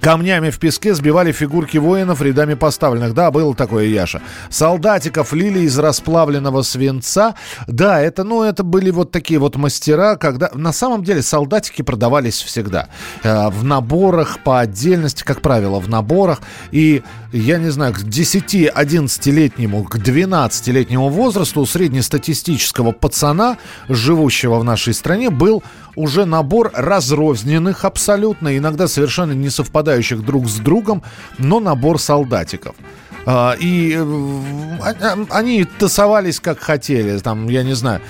Камнями 0.00 0.50
в 0.50 0.58
песке 0.58 0.94
сбивали 0.94 1.32
фигурки 1.32 1.78
воинов 1.78 2.20
рядами 2.20 2.54
поставленных. 2.54 3.14
Да, 3.14 3.30
было 3.30 3.54
такое, 3.54 3.86
Яша. 3.86 4.20
Солдатиков 4.50 5.32
лили 5.32 5.60
из 5.60 5.78
расплавленного 5.78 6.62
свинца. 6.62 7.34
Да, 7.66 8.00
это, 8.00 8.24
ну, 8.24 8.42
это 8.42 8.64
были 8.64 8.90
вот 8.90 9.12
такие 9.12 9.38
вот 9.38 9.56
мастера, 9.56 10.16
когда... 10.16 10.50
На 10.54 10.72
самом 10.72 11.04
деле 11.04 11.22
солдатики 11.22 11.82
продавались 11.82 12.42
всегда. 12.42 12.88
Э, 13.22 13.48
в 13.48 13.62
наборах, 13.64 14.40
по 14.42 14.60
отдельности, 14.60 15.22
как 15.22 15.40
правило, 15.40 15.78
в 15.78 15.88
наборах. 15.88 16.40
И, 16.72 17.02
я 17.32 17.58
не 17.58 17.70
знаю, 17.70 17.94
к 17.94 17.98
10-11-летнему, 17.98 19.84
к 19.84 19.96
12-летнему 19.96 21.08
возрасту 21.08 21.60
у 21.60 21.66
среднестатистического 21.66 22.92
пацана, 22.92 23.56
живущего 23.88 24.58
в 24.58 24.64
нашей 24.64 24.94
стране, 24.94 25.30
был 25.30 25.62
уже 25.96 26.26
набор 26.26 26.70
разрозненных 26.74 27.84
абсолютно, 27.84 28.56
иногда 28.56 28.86
совершенно 28.86 29.32
не 29.32 29.50
совпадающих 29.50 30.24
друг 30.24 30.48
с 30.48 30.58
другом, 30.58 31.02
но 31.38 31.58
набор 31.58 31.98
солдатиков. 31.98 32.76
А, 33.28 33.56
и 33.58 33.92
э, 33.92 34.04
а, 34.80 34.94
а, 35.00 35.16
они 35.30 35.64
тасовались 35.64 36.38
как 36.38 36.60
хотели, 36.60 37.18
там, 37.18 37.48
я 37.48 37.64
не 37.64 37.74
знаю, 37.74 38.00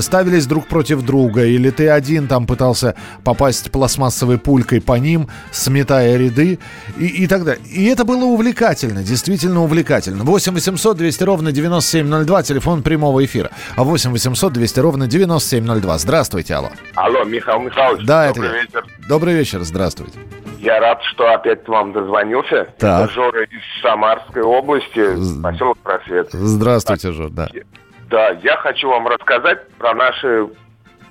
ставились 0.00 0.46
друг 0.46 0.68
против 0.68 1.02
друга, 1.02 1.44
или 1.44 1.70
ты 1.70 1.88
один 1.88 2.28
там 2.28 2.46
пытался 2.46 2.94
попасть 3.24 3.72
пластмассовой 3.72 4.38
пулькой 4.38 4.80
по 4.80 4.96
ним, 4.96 5.28
сметая 5.50 6.16
ряды 6.16 6.60
и, 6.96 7.06
и 7.06 7.26
так 7.26 7.44
далее. 7.44 7.64
И 7.66 7.86
это 7.86 8.04
было 8.04 8.24
увлекательно, 8.26 9.02
действительно 9.02 9.64
увлекательно. 9.64 10.22
8 10.22 10.54
800 10.54 10.96
200 10.96 11.24
ровно 11.24 11.50
9702, 11.50 12.42
телефон 12.44 12.82
прямого 12.84 13.24
эфира. 13.24 13.50
А 13.74 13.82
8 13.82 14.12
800 14.12 14.52
200 14.52 14.80
ровно 14.80 15.08
9702. 15.08 15.98
Здравствуйте, 15.98 16.54
алло. 16.54 16.70
Алло, 16.94 17.24
Михаил 17.24 17.58
Михайлович. 17.58 18.06
Да, 18.06 18.28
добрый 18.28 18.48
это 18.48 18.56
вечер. 18.56 18.86
Добрый 19.08 19.34
вечер, 19.34 19.64
здравствуйте. 19.64 20.16
Я 20.60 20.78
рад, 20.78 21.02
что 21.04 21.32
опять 21.32 21.64
к 21.64 21.68
вам 21.68 21.92
дозвонился. 21.92 22.64
Так. 22.78 23.04
Это 23.04 23.12
Жора 23.14 23.44
из 23.44 23.82
Самарской 23.82 24.42
области, 24.42 25.42
поселок 25.42 25.78
Просвет. 25.78 26.28
Здравствуйте, 26.32 27.12
Жор, 27.12 27.30
да. 27.30 27.48
Да, 28.10 28.28
я 28.42 28.56
хочу 28.58 28.88
вам 28.90 29.06
рассказать 29.08 29.66
про 29.78 29.94
наши 29.94 30.48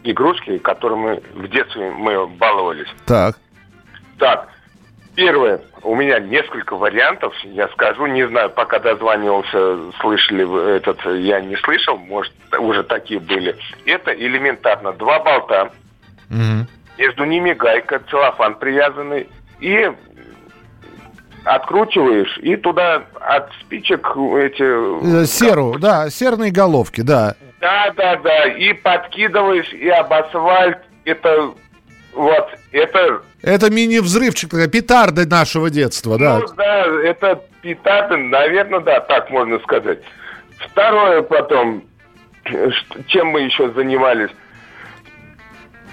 игрушки, 0.03 0.59
которыми 0.59 1.19
в 1.33 1.47
детстве 1.47 1.89
мы 1.89 2.27
баловались. 2.27 2.87
Так. 3.07 3.37
Так, 4.19 4.49
первое, 5.15 5.61
у 5.81 5.95
меня 5.95 6.19
несколько 6.19 6.75
вариантов, 6.75 7.33
я 7.43 7.67
скажу, 7.69 8.05
не 8.05 8.27
знаю, 8.27 8.51
пока 8.51 8.77
дозванивался, 8.79 9.91
слышали 9.99 10.43
вы 10.43 10.61
этот, 10.61 11.03
я 11.05 11.41
не 11.41 11.55
слышал, 11.57 11.97
может, 11.97 12.33
уже 12.59 12.83
такие 12.83 13.19
были. 13.19 13.55
Это 13.85 14.11
элементарно 14.13 14.93
два 14.93 15.19
болта, 15.19 15.71
Мгм. 16.29 16.67
между 16.97 17.23
ними 17.23 17.53
гайка, 17.53 17.99
целлофан 18.11 18.55
привязанный, 18.55 19.27
и 19.59 19.91
откручиваешь, 21.43 22.37
и 22.39 22.55
туда 22.55 23.03
от 23.19 23.49
спичек 23.61 24.05
эти... 24.09 25.21
Э, 25.21 25.25
Серу, 25.25 25.77
да, 25.79 26.09
серные 26.09 26.51
головки, 26.51 27.01
да. 27.01 27.35
Да, 27.59 27.91
да, 27.95 28.15
да, 28.17 28.45
и 28.45 28.73
подкидываешь, 28.73 29.71
и 29.73 29.89
об 29.89 30.11
асфальт, 30.13 30.79
это 31.05 31.51
вот, 32.13 32.49
это... 32.71 33.21
Это 33.41 33.71
мини-взрывчик, 33.71 34.49
такая 34.49 34.67
петарда 34.67 35.27
нашего 35.27 35.69
детства, 35.69 36.17
да. 36.17 36.39
Ну 36.39 36.47
да, 36.55 36.85
это 37.03 37.41
петарды, 37.61 38.17
наверное, 38.17 38.79
да, 38.81 38.99
так 39.01 39.29
можно 39.29 39.59
сказать. 39.59 39.99
Второе 40.59 41.21
потом, 41.21 41.83
чем 43.07 43.27
мы 43.27 43.41
еще 43.41 43.71
занимались, 43.71 44.29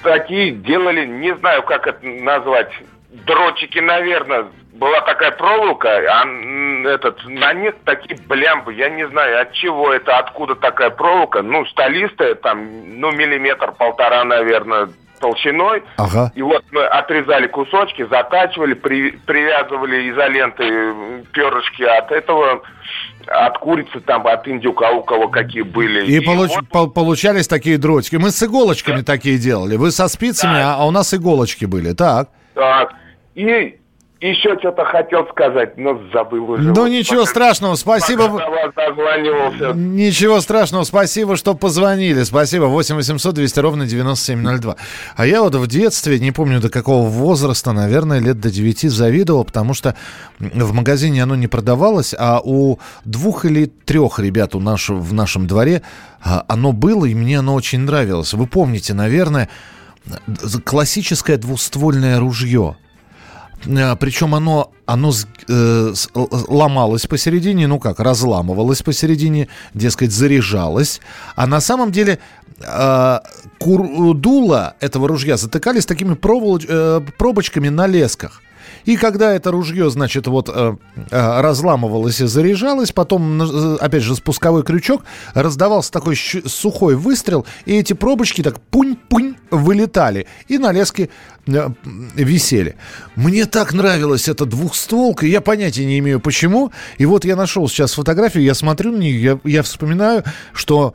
такие 0.03 0.53
делали, 0.53 1.07
не 1.07 1.35
знаю, 1.37 1.63
как 1.63 1.87
это 1.87 2.05
назвать, 2.05 2.71
дротики, 3.25 3.79
наверное. 3.79 4.47
Была 4.75 5.01
такая 5.01 5.31
проволока, 5.31 5.89
а 5.89 6.27
этот, 6.87 7.25
на 7.27 7.55
них 7.55 7.75
такие 7.87 8.19
блямбы, 8.29 8.75
я 8.75 8.91
не 8.91 9.09
знаю, 9.09 9.41
от 9.41 9.53
чего 9.55 9.91
это, 9.91 10.19
откуда 10.19 10.55
такая 10.55 10.91
проволока, 10.91 11.41
ну, 11.41 11.65
столистая, 11.67 12.35
там, 12.35 13.01
ну, 13.01 13.11
миллиметр-полтора, 13.11 14.25
наверное, 14.25 14.91
толщиной. 15.19 15.83
Ага. 15.97 16.31
И 16.35 16.43
вот 16.43 16.63
мы 16.73 16.85
отрезали 16.85 17.47
кусочки, 17.47 18.07
затачивали, 18.11 18.75
при- 18.75 19.13
привязывали 19.13 20.11
изолентой 20.11 21.25
перышки 21.33 21.83
от 21.83 22.13
этого, 22.13 22.61
от 23.29 23.57
курицы, 23.57 24.01
там, 24.01 24.27
от 24.27 24.47
индюка, 24.47 24.91
у 24.91 25.03
кого 25.03 25.29
какие 25.29 25.63
были. 25.63 26.05
И, 26.05 26.21
получ- 26.21 26.55
вот 26.55 26.69
пол- 26.69 26.91
получались 26.91 27.49
такие 27.49 27.79
дротики. 27.79 28.17
Мы 28.17 28.31
с 28.31 28.43
иголочками 28.43 29.01
такие 29.01 29.39
делали. 29.39 29.77
Вы 29.77 29.91
со 29.91 30.07
спицами, 30.09 30.53
Да. 30.59 30.77
а 30.81 30.85
у 30.87 30.91
нас 30.91 31.15
иголочки 31.15 31.65
были. 31.65 31.95
Так. 31.95 32.29
так. 32.55 32.93
И 33.37 33.79
еще 34.19 34.59
что-то 34.59 34.85
хотел 34.87 35.27
сказать, 35.29 35.77
но 35.77 36.01
забыл 36.11 36.51
уже. 36.51 36.63
Ну, 36.63 36.75
Вот 36.75 36.89
ничего 36.89 37.21
пока- 37.21 37.31
страшного. 37.31 37.75
Спасибо. 37.75 38.23
Ничего 39.75 40.41
страшного, 40.41 40.85
спасибо, 40.85 41.37
что 41.37 41.53
позвонили. 41.55 42.23
Спасибо. 42.23 42.65
8 42.65 42.97
800 42.97 43.35
200 43.35 43.61
ровно 43.61 43.87
9702. 43.87 44.77
А 45.17 45.27
я 45.27 45.43
вот 45.43 45.55
в 45.55 45.67
детстве, 45.67 46.19
не 46.19 46.33
помню 46.33 46.61
до 46.61 46.71
какого 46.71 47.07
возраста, 47.07 47.73
наверное, 47.73 48.19
лет 48.19 48.41
до 48.41 48.51
9 48.51 48.89
завидовал, 48.91 49.45
потому 49.45 49.75
что 49.75 49.95
в 50.39 50.73
магазине 50.73 51.23
оно 51.23 51.37
не 51.37 51.47
продавалось, 51.47 52.15
а 52.19 52.41
у 52.43 52.79
двух 53.05 53.45
или 53.45 53.67
трех 53.67 54.19
ребят 54.19 54.55
у 54.55 54.61
наш, 54.61 54.89
в 54.89 55.13
нашем 55.13 55.47
дворе 55.47 55.83
а, 56.25 56.43
оно 56.49 56.73
было, 56.73 57.05
и 57.05 57.15
мне 57.15 57.39
оно 57.41 57.55
очень 57.55 57.81
нравилось. 57.81 58.33
Вы 58.33 58.47
помните, 58.47 58.95
наверное, 58.95 59.51
классическое 60.65 61.37
двуствольное 61.37 62.19
ружье. 62.19 62.77
А, 63.69 63.97
Причем 63.97 64.35
оно, 64.35 64.71
оно 64.87 65.13
э, 65.49 65.93
ломалось 66.15 67.07
посередине, 67.07 67.67
ну 67.67 67.79
как, 67.79 68.01
разламывалось 68.01 68.83
посередине, 68.83 69.49
дескать, 69.75 70.13
заряжалось. 70.13 71.01
А 71.35 71.47
на 71.47 71.61
самом 71.61 71.93
деле 71.93 72.19
э, 72.61 73.19
кур- 73.59 74.15
дула 74.15 74.75
этого 74.81 75.09
ружья 75.09 75.37
затыкались 75.37 75.87
такими 75.87 76.15
проволоч- 76.15 76.67
э, 76.69 77.01
пробочками 77.19 77.69
на 77.69 77.87
лесках. 77.87 78.43
И 78.85 78.97
когда 78.97 79.35
это 79.35 79.51
ружье, 79.51 79.91
значит, 79.91 80.27
вот 80.27 80.49
э, 80.49 80.77
э, 81.11 81.41
разламывалось 81.41 82.21
и 82.21 82.27
заряжалось, 82.27 82.93
потом, 82.93 83.43
э, 83.43 83.77
опять 83.77 84.03
же, 84.03 84.15
спусковой 84.15 84.63
крючок, 84.63 85.03
раздавался 85.35 85.91
такой 85.93 86.17
сухой 86.17 86.97
выстрел, 86.97 87.47
и 87.65 87.75
эти 87.75 87.93
пробочки 87.93 88.43
так 88.43 88.61
пунь-пунь 88.61 89.37
вылетали, 89.51 90.27
и 90.49 90.59
на 90.59 90.73
леске 90.73 91.11
висели. 91.47 92.77
Мне 93.15 93.47
так 93.47 93.73
нравилась 93.73 94.29
эта 94.29 94.45
двухстволка, 94.47 95.27
я 95.27 95.41
понятия 95.41 95.85
не 95.85 96.01
имею 96.01 96.19
почему. 96.19 96.73
И 96.99 97.07
вот 97.07 97.25
я 97.25 97.37
нашел 97.37 97.69
сейчас 97.69 97.95
фотографию, 97.95 98.43
я 98.43 98.55
смотрю 98.55 98.93
на 98.93 98.99
нее, 98.99 99.23
я, 99.23 99.39
я 99.45 99.63
вспоминаю, 99.63 100.25
что 100.53 100.95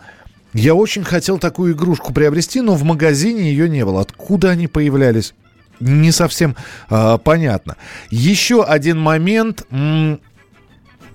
я 0.54 0.76
очень 0.76 1.04
хотел 1.04 1.40
такую 1.40 1.74
игрушку 1.74 2.14
приобрести, 2.14 2.60
но 2.62 2.76
в 2.76 2.84
магазине 2.84 3.52
ее 3.52 3.70
не 3.70 3.86
было. 3.86 4.02
Откуда 4.02 4.50
они 4.50 4.68
появлялись? 4.68 5.34
Не 5.82 6.12
совсем 6.12 6.56
а, 6.90 7.18
понятно. 7.18 7.76
Еще 8.10 8.64
один 8.64 9.00
момент. 9.00 9.66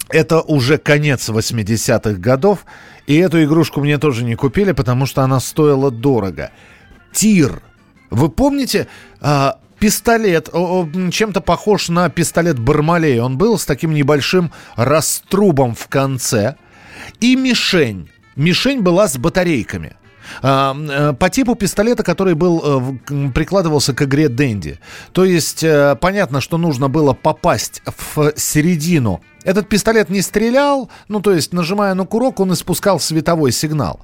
это 0.09 0.40
уже 0.40 0.79
конец 0.79 1.29
80-х 1.29 2.18
годов. 2.18 2.66
И 3.07 3.16
эту 3.16 3.42
игрушку 3.42 3.81
мне 3.81 3.98
тоже 3.98 4.24
не 4.24 4.35
купили, 4.35 4.72
потому 4.72 5.07
что 5.07 5.22
она 5.22 5.40
стоила 5.40 5.90
дорого. 5.90 6.50
Тир. 7.12 7.62
Вы 8.11 8.29
помните 8.29 8.88
а, 9.20 9.59
пистолет? 9.79 10.48
чем-то 10.52 11.40
похож 11.40 11.88
на 11.88 12.09
пистолет 12.11 12.59
Бармалей. 12.59 13.20
Он 13.20 13.38
был 13.38 13.59
с 13.59 13.64
таким 13.64 13.94
небольшим 13.94 14.52
раструбом 14.74 15.74
в 15.74 15.87
конце. 15.87 16.57
И 17.20 17.37
мишень. 17.37 18.11
Мишень 18.35 18.81
была 18.81 19.07
с 19.07 19.16
батарейками. 19.16 19.96
А, 20.42 20.76
э, 20.76 21.12
по 21.12 21.30
типу 21.30 21.54
пистолета, 21.54 22.02
который 22.02 22.34
был 22.34 22.98
э, 23.08 23.30
прикладывался 23.30 23.94
к 23.94 24.02
игре 24.02 24.28
Дэнди. 24.28 24.78
То 25.12 25.24
есть 25.24 25.62
э, 25.62 25.96
понятно, 26.00 26.40
что 26.40 26.58
нужно 26.58 26.88
было 26.88 27.12
попасть 27.12 27.82
в 28.14 28.32
середину. 28.36 29.20
Этот 29.46 29.68
пистолет 29.68 30.11
не 30.11 30.22
стрелял, 30.22 30.90
ну 31.06 31.20
то 31.20 31.32
есть 31.32 31.52
нажимая 31.52 31.94
на 31.94 32.04
курок, 32.04 32.40
он 32.40 32.52
испускал 32.52 32.98
световой 32.98 33.52
сигнал. 33.52 34.00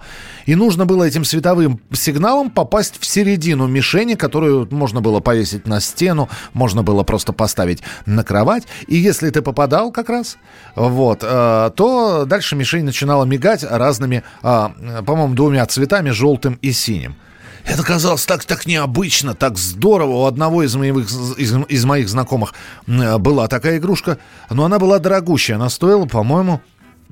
И 0.46 0.55
нужно 0.55 0.87
было 0.87 1.02
этим 1.02 1.24
световым 1.24 1.81
сигналом 1.92 2.48
попасть 2.48 3.00
в 3.00 3.05
середину 3.05 3.66
мишени, 3.66 4.14
которую 4.14 4.68
можно 4.70 5.00
было 5.00 5.18
повесить 5.18 5.66
на 5.66 5.81
стену, 5.81 6.28
можно 6.52 6.85
было 6.85 7.02
просто 7.02 7.33
поставить 7.33 7.83
на 8.07 8.22
кровать. 8.22 8.68
И 8.87 8.96
если 8.96 9.31
ты 9.31 9.42
попадал 9.42 9.90
как 9.90 10.11
раз, 10.11 10.38
вот, 10.76 11.24
э, 11.24 11.70
то 11.74 12.24
дальше 12.24 12.55
мишень 12.55 12.85
начинала 12.85 13.24
мигать 13.24 13.64
разными, 13.64 14.22
э, 14.44 14.68
по-моему, 15.05 15.35
двумя 15.35 15.66
цветами, 15.66 16.11
желтым 16.11 16.57
и 16.62 16.70
синим. 16.70 17.16
Это 17.64 17.83
казалось 17.83 18.27
так, 18.27 18.44
так 18.44 18.66
необычно, 18.66 19.35
так 19.35 19.57
здорово. 19.57 20.22
У 20.22 20.25
одного 20.25 20.62
из 20.62 20.75
моих, 20.75 20.96
из, 21.38 21.55
из 21.68 21.85
моих 21.85 22.09
знакомых 22.09 22.55
была 22.87 23.48
такая 23.48 23.79
игрушка, 23.79 24.18
но 24.51 24.64
она 24.64 24.79
была 24.79 24.98
дорогущая. 24.98 25.57
Она 25.57 25.68
стоила, 25.70 26.07
по-моему, 26.07 26.61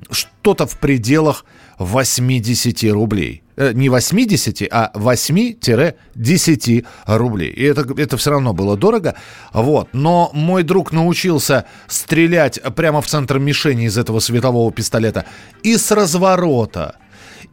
что-то 0.09 0.65
в 0.65 0.77
пределах 0.77 1.45
80 1.77 2.91
рублей. 2.91 3.43
Э, 3.55 3.73
не 3.73 3.89
80, 3.89 4.67
а 4.71 4.91
8-10 4.95 6.85
рублей. 7.05 7.51
И 7.51 7.63
это, 7.63 7.85
это 8.01 8.17
все 8.17 8.31
равно 8.31 8.53
было 8.53 8.77
дорого. 8.77 9.15
Вот. 9.53 9.89
Но 9.93 10.31
мой 10.33 10.63
друг 10.63 10.91
научился 10.91 11.65
стрелять 11.87 12.59
прямо 12.75 13.01
в 13.01 13.07
центр 13.07 13.39
мишени 13.39 13.85
из 13.85 13.97
этого 13.97 14.19
светового 14.19 14.71
пистолета 14.71 15.25
и 15.63 15.77
с 15.77 15.91
разворота, 15.91 16.95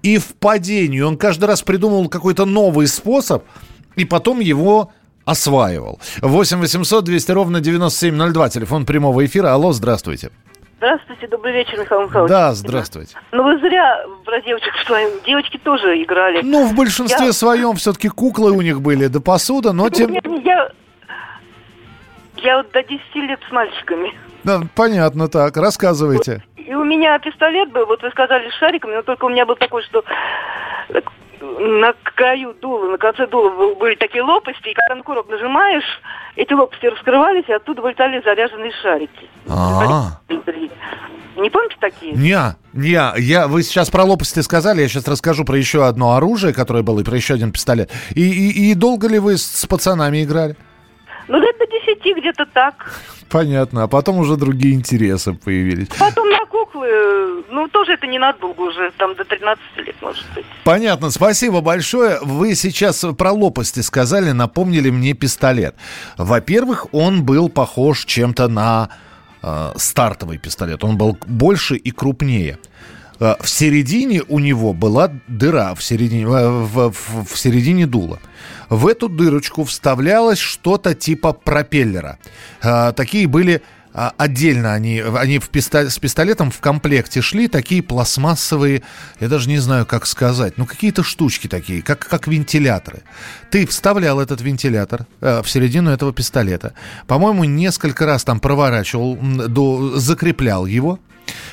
и 0.03 0.19
в 0.19 0.35
падении. 0.35 1.01
Он 1.01 1.17
каждый 1.17 1.47
раз 1.47 1.63
придумывал 1.63 2.09
какой-то 2.09 2.45
новый 2.45 2.87
способ, 2.87 3.45
и 3.97 4.05
потом 4.05 4.41
его 4.41 4.93
осваивал. 5.25 6.01
8 6.23 6.59
800 6.59 7.05
200 7.05 7.33
ровно 7.33 7.61
9702, 7.61 8.49
телефон 8.49 8.87
прямого 8.87 9.25
эфира. 9.25 9.53
Алло, 9.53 9.73
здравствуйте. 9.73 10.31
Здравствуйте, 10.79 11.27
добрый 11.27 11.53
вечер, 11.55 11.77
Михаил 11.81 12.03
Михайлович. 12.03 12.31
Да, 12.31 12.55
здравствуйте. 12.55 13.17
Ну 13.33 13.43
вы 13.43 13.59
зря 13.59 14.01
про 14.25 14.41
девочек 14.41 14.73
своим. 14.87 15.11
Девочки 15.27 15.59
тоже 15.59 16.01
играли. 16.03 16.41
Ну, 16.43 16.69
в 16.69 16.75
большинстве 16.77 17.27
я... 17.27 17.33
своем 17.33 17.75
все-таки 17.75 18.09
куклы 18.09 18.53
у 18.53 18.63
них 18.63 18.81
были, 18.81 19.09
да 19.09 19.21
посуда, 19.21 19.73
но 19.73 19.91
тем... 19.91 20.13
Нет, 20.13 20.25
я... 20.45 20.71
Я 22.43 22.59
вот 22.59 22.71
до 22.73 22.83
10 22.83 23.15
лет 23.17 23.41
с 23.49 23.53
мальчиками. 23.53 24.13
Да, 24.45 24.61
понятно, 24.75 25.29
так, 25.29 25.57
рассказывайте. 25.57 26.43
И 26.57 26.75
у 26.75 26.85
меня 26.85 27.19
пистолет 27.19 27.71
был, 27.73 27.87
вот 27.87 28.03
вы 28.03 28.11
сказали, 28.11 28.49
с 28.51 28.55
шариками, 28.55 28.95
но 28.95 29.03
только 29.03 29.25
у 29.25 29.29
меня 29.29 29.47
был 29.47 29.57
такой, 29.57 29.83
что 29.83 30.05
на 31.41 31.95
краю 32.15 32.55
дула, 32.61 32.91
на 32.91 32.99
конце 32.99 33.27
дула 33.27 33.75
были 33.75 33.95
такие 33.95 34.23
лопасти, 34.23 34.69
и 34.69 34.75
когда 34.75 34.97
на 34.97 35.03
курок 35.03 35.29
нажимаешь, 35.29 35.85
эти 36.37 36.53
лопасти 36.53 36.87
раскрывались, 36.87 37.45
и 37.49 37.53
оттуда 37.53 37.83
вылетали 37.83 38.23
заряженные 38.25 38.73
шарики. 38.83 39.29
А. 39.49 40.19
Не 41.37 41.51
помните 41.51 41.77
такие? 41.81 42.13
Не, 42.15 42.57
не, 42.73 43.21
я, 43.21 43.47
вы 43.47 43.63
сейчас 43.63 43.91
про 43.91 44.03
лопасти 44.05 44.41
сказали, 44.41 44.83
я 44.83 44.89
сейчас 44.89 45.07
расскажу 45.07 45.45
про 45.45 45.57
еще 45.57 45.87
одно 45.87 46.17
оружие, 46.17 46.53
которое 46.53 46.83
было, 46.83 47.01
и 47.01 47.05
про 47.05 47.15
еще 47.15 47.35
один 47.35 47.53
пистолет. 47.53 47.91
И, 48.11 48.23
и, 48.23 48.71
и 48.71 48.75
долго 48.75 49.09
ли 49.09 49.19
вы 49.19 49.39
с 49.39 49.67
пацанами 49.67 50.25
играли? 50.25 50.57
Ну, 51.29 51.39
лет 51.39 51.57
до 51.59 51.67
десяти 51.67 52.15
где-то 52.15 52.47
так. 52.47 52.91
Понятно, 53.29 53.83
а 53.83 53.89
потом 53.89 54.19
уже 54.19 54.37
другие 54.37 54.75
интересы 54.75 55.35
появились. 55.35 55.89
Потом 55.99 56.31
на 56.31 56.47
куклы, 56.47 57.45
ну, 57.51 57.69
тоже 57.69 57.93
это 57.93 58.07
ненадолго 58.07 58.63
уже, 58.63 58.91
там 58.97 59.15
до 59.15 59.25
13 59.25 59.63
лет, 59.77 59.97
может 60.01 60.25
быть. 60.35 60.47
Понятно, 60.65 61.11
спасибо 61.11 61.61
большое. 61.61 62.19
Вы 62.23 62.55
сейчас 62.55 63.05
про 63.19 63.33
лопасти 63.33 63.81
сказали, 63.81 64.31
напомнили 64.31 64.89
мне 64.89 65.13
пистолет. 65.13 65.75
Во-первых, 66.17 66.87
он 66.93 67.25
был 67.25 67.51
похож 67.51 68.07
чем-то 68.07 68.49
на 68.49 68.89
э, 69.43 69.73
стартовый 69.77 70.39
пистолет. 70.39 70.83
Он 70.83 70.97
был 70.97 71.19
больше 71.27 71.77
и 71.77 71.91
крупнее. 71.91 72.59
Э, 73.21 73.35
в 73.41 73.49
середине 73.49 74.23
у 74.29 74.39
него 74.39 74.73
была 74.73 75.11
дыра, 75.27 75.75
в 75.75 75.83
середине, 75.83 76.25
э, 76.25 76.49
в, 76.49 76.91
в, 76.91 77.25
в 77.25 77.39
середине 77.39 77.87
дула. 77.87 78.19
В 78.69 78.87
эту 78.87 79.09
дырочку 79.09 79.65
вставлялось 79.65 80.39
что-то 80.39 80.95
типа 80.95 81.33
пропеллера. 81.33 82.19
Э, 82.63 82.93
такие 82.95 83.27
были 83.27 83.63
отдельно 84.17 84.75
они, 84.75 85.01
они 85.01 85.41
в 85.41 85.49
пистолет, 85.49 85.91
с 85.91 85.99
пистолетом 85.99 86.53
в 86.53 86.61
комплекте 86.61 87.21
шли, 87.21 87.49
такие 87.49 87.83
пластмассовые, 87.83 88.83
я 89.19 89.29
даже 89.29 89.49
не 89.49 89.59
знаю, 89.59 89.87
как 89.87 90.07
сказать, 90.07 90.57
ну 90.57 90.67
какие-то 90.67 91.03
штучки 91.03 91.49
такие, 91.49 91.83
как, 91.83 92.07
как 92.07 92.29
вентиляторы. 92.29 93.03
Ты 93.51 93.67
вставлял 93.67 94.21
этот 94.21 94.41
вентилятор 94.41 95.07
э, 95.21 95.43
в 95.43 95.51
середину 95.51 95.91
этого 95.91 96.13
пистолета, 96.13 96.75
по-моему, 97.09 97.45
несколько 97.45 98.07
раз 98.07 98.23
там 98.23 98.39
проворачивал, 98.39 99.17
до, 99.17 99.99
закреплял 99.99 100.67
его, 100.67 101.01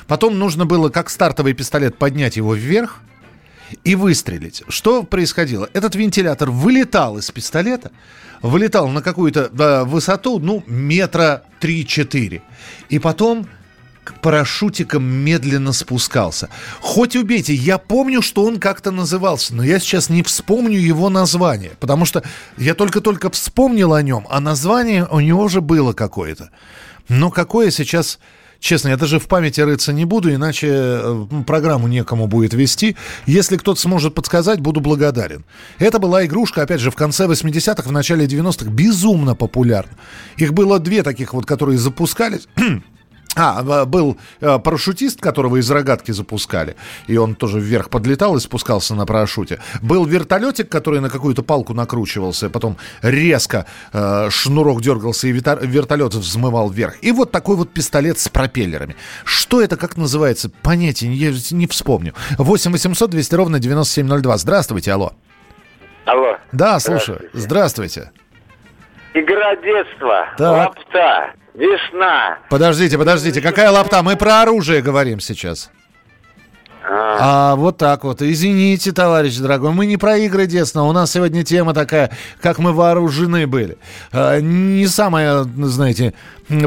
Потом 0.08 0.38
нужно 0.40 0.66
было, 0.66 0.90
как 0.90 1.10
стартовый 1.10 1.54
пистолет, 1.54 1.98
поднять 1.98 2.38
его 2.38 2.54
вверх 2.54 3.02
и 3.84 3.96
выстрелить. 3.96 4.64
Что 4.68 5.04
происходило? 5.04 5.70
Этот 5.74 5.96
вентилятор 5.96 6.52
вылетал 6.52 7.18
из 7.18 7.30
пистолета, 7.32 7.92
вылетал 8.42 8.88
на 8.90 9.02
какую-то 9.02 9.52
э, 9.58 9.84
высоту, 9.86 10.40
ну, 10.40 10.64
метра 10.68 11.44
3-4. 11.62 12.42
И 12.90 13.00
потом 13.00 13.48
к 14.06 14.22
парашютикам 14.22 15.04
медленно 15.04 15.74
спускался. 15.74 16.50
Хоть 16.80 17.16
убейте, 17.16 17.54
я 17.54 17.78
помню, 17.80 18.22
что 18.22 18.46
он 18.46 18.60
как-то 18.60 18.92
назывался, 18.92 19.56
но 19.56 19.64
я 19.64 19.80
сейчас 19.80 20.10
не 20.10 20.22
вспомню 20.22 20.80
его 20.80 21.10
название, 21.10 21.72
потому 21.80 22.06
что 22.06 22.24
я 22.58 22.76
только-только 22.76 23.32
вспомнил 23.32 23.94
о 23.94 24.04
нем, 24.04 24.28
а 24.30 24.40
название 24.40 25.08
у 25.08 25.20
него 25.20 25.44
уже 25.44 25.60
было 25.60 25.94
какое-то. 25.94 26.52
Но 27.10 27.32
какое 27.32 27.72
сейчас 27.72 28.20
Честно, 28.66 28.88
я 28.88 28.98
даже 28.98 29.20
в 29.20 29.28
памяти 29.28 29.62
рыться 29.62 29.94
не 29.94 30.06
буду, 30.06 30.34
иначе 30.34 30.70
э, 30.72 31.26
программу 31.46 31.88
некому 31.88 32.26
будет 32.26 32.56
вести. 32.56 32.96
Если 33.28 33.58
кто-то 33.58 33.80
сможет 33.80 34.16
подсказать, 34.16 34.60
буду 34.60 34.80
благодарен. 34.80 35.46
Это 35.78 36.00
была 36.00 36.26
игрушка, 36.26 36.64
опять 36.64 36.82
же, 36.82 36.90
в 36.90 36.96
конце 36.96 37.28
80-х, 37.28 37.88
в 37.88 37.92
начале 37.92 38.26
90-х, 38.26 38.72
безумно 38.72 39.36
популярна. 39.36 39.92
Их 40.38 40.54
было 40.54 40.80
две 40.80 41.04
таких 41.04 41.36
вот, 41.36 41.46
которые 41.46 41.78
запускались. 41.78 42.48
А, 43.36 43.86
был 43.86 44.18
э, 44.40 44.60
парашютист, 44.60 45.20
которого 45.20 45.58
из 45.58 45.70
рогатки 45.70 46.12
запускали, 46.12 46.76
и 47.08 47.18
он 47.18 47.36
тоже 47.36 47.60
вверх 47.60 47.90
подлетал 47.90 48.36
и 48.38 48.40
спускался 48.40 48.96
на 48.96 49.06
парашюте. 49.06 49.60
Был 49.82 50.06
вертолетик, 50.06 50.70
который 50.70 51.02
на 51.02 51.10
какую-то 51.10 51.44
палку 51.44 51.74
накручивался, 51.74 52.50
потом 52.50 52.78
резко 53.02 53.66
э, 53.92 54.30
шнурок 54.30 54.82
дергался, 54.82 55.28
и 55.28 55.32
вертолет 55.34 56.14
взмывал 56.14 56.70
вверх. 56.70 56.96
И 57.02 57.12
вот 57.12 57.32
такой 57.32 57.58
вот 57.58 57.72
пистолет 57.72 58.20
с 58.20 58.30
пропеллерами. 58.30 58.96
Что 59.26 59.62
это, 59.62 59.76
как 59.76 59.98
называется, 59.98 60.50
понятия 60.62 61.12
я 61.12 61.34
не 61.52 61.68
вспомню. 61.68 62.14
8 62.38 62.72
800 62.72 63.10
200 63.10 63.36
ровно 63.36 63.60
9702. 63.60 64.38
Здравствуйте, 64.38 64.94
алло. 64.94 65.14
Алло. 66.06 66.38
Да, 66.52 66.80
слушаю. 66.80 67.30
Здравствуйте. 67.34 68.12
Игра 69.14 69.56
детства. 69.56 70.28
Так. 70.38 70.76
Лапта. 70.76 71.34
Весна. 71.58 72.40
Подождите, 72.50 72.98
подождите, 72.98 73.42
какая 73.42 73.72
лапта? 73.72 74.04
Мы 74.04 74.16
про 74.18 74.42
оружие 74.42 74.82
говорим 74.82 75.20
сейчас. 75.20 75.72
А. 76.88 77.52
а 77.52 77.56
вот 77.56 77.78
так 77.78 78.04
вот. 78.04 78.22
Извините, 78.22 78.92
товарищ 78.92 79.38
дорогой, 79.38 79.72
мы 79.72 79.86
не 79.86 79.98
про 79.98 80.18
игры 80.18 80.46
детства. 80.46 80.82
У 80.82 80.92
нас 80.92 81.12
сегодня 81.12 81.44
тема 81.44 81.74
такая, 81.74 82.12
как 82.42 82.60
мы 82.60 82.74
вооружены 82.74 83.48
были. 83.48 83.78
А, 84.12 84.40
не 84.40 84.88
самая, 84.88 85.44
знаете, 85.44 86.14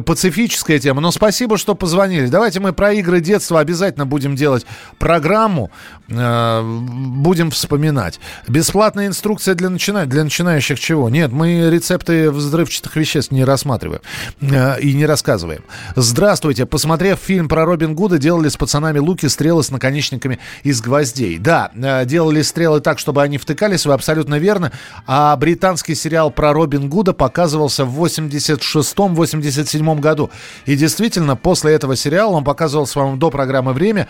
пацифическая 0.05 0.79
тема. 0.79 1.01
Но 1.01 1.11
спасибо, 1.11 1.57
что 1.57 1.75
позвонили. 1.75 2.27
Давайте 2.27 2.61
мы 2.61 2.73
про 2.73 2.93
игры 2.95 3.21
детства 3.21 3.61
обязательно 3.61 4.07
будем 4.07 4.35
делать 4.35 4.67
программу. 4.99 5.71
Э, 6.09 6.63
будем 6.63 7.51
вспоминать. 7.51 8.19
Бесплатная 8.49 9.07
инструкция 9.07 9.55
для, 9.55 9.71
начина... 9.71 10.07
для 10.07 10.25
начинающих 10.25 10.81
чего? 10.81 11.09
Нет, 11.11 11.33
мы 11.33 11.71
рецепты 11.71 12.31
взрывчатых 12.31 12.97
веществ 12.97 13.31
не 13.31 13.45
рассматриваем 13.45 14.01
и 14.41 14.93
не 14.95 15.07
рассказываем. 15.07 15.63
Здравствуйте. 15.95 16.67
Посмотрев 16.67 17.19
фильм 17.19 17.49
про 17.49 17.65
Робин 17.65 17.95
Гуда, 17.95 18.19
делали 18.19 18.49
с 18.49 18.57
пацанами 18.57 18.99
луки, 18.99 19.27
стрелы 19.27 19.63
с 19.63 19.71
наконечниками 20.09 20.39
из 20.63 20.81
гвоздей. 20.81 21.39
Да, 21.39 21.71
э, 21.75 22.05
делали 22.05 22.43
стрелы 22.43 22.81
так, 22.81 22.99
чтобы 22.99 23.23
они 23.23 23.39
втыкались, 23.39 23.87
вы 23.87 23.93
абсолютно 23.93 24.39
верно. 24.39 24.73
А 25.07 25.37
британский 25.37 25.95
сериал 25.95 26.31
про 26.31 26.53
Робин 26.53 26.89
Гуда 26.89 27.13
показывался 27.13 27.85
в 27.85 28.05
86-87 28.05 29.09
1977 29.13 30.01
году. 30.01 30.31
И 30.67 30.77
действительно, 30.77 31.37
после 31.37 31.73
этого 31.73 31.97
сериала 31.97 32.33
он 32.33 32.45
показывал 32.45 32.87
с 32.87 32.97
вами 32.97 33.17
до 33.17 33.31
программы 33.31 33.73
«Время», 33.73 34.09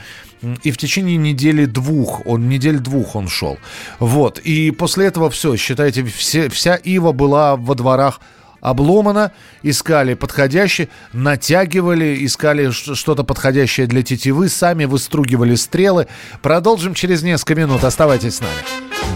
и 0.62 0.70
в 0.70 0.76
течение 0.76 1.16
недели 1.16 1.64
двух, 1.64 2.24
он 2.26 2.48
недель 2.48 2.78
двух 2.78 3.16
он 3.16 3.28
шел. 3.28 3.58
Вот. 3.98 4.38
И 4.38 4.70
после 4.70 5.06
этого 5.06 5.30
все, 5.30 5.56
считайте, 5.56 6.04
все, 6.04 6.48
вся 6.48 6.76
Ива 6.76 7.12
была 7.12 7.56
во 7.56 7.74
дворах 7.74 8.20
обломана, 8.60 9.32
искали 9.62 10.14
подходящие, 10.14 10.88
натягивали, 11.12 12.24
искали 12.24 12.70
что-то 12.70 13.24
подходящее 13.24 13.86
для 13.86 14.02
тетивы, 14.02 14.48
сами 14.48 14.84
выстругивали 14.84 15.54
стрелы. 15.54 16.08
Продолжим 16.42 16.94
через 16.94 17.22
несколько 17.22 17.54
минут. 17.54 17.84
Оставайтесь 17.84 18.36
с 18.36 18.40
нами. 18.40 18.52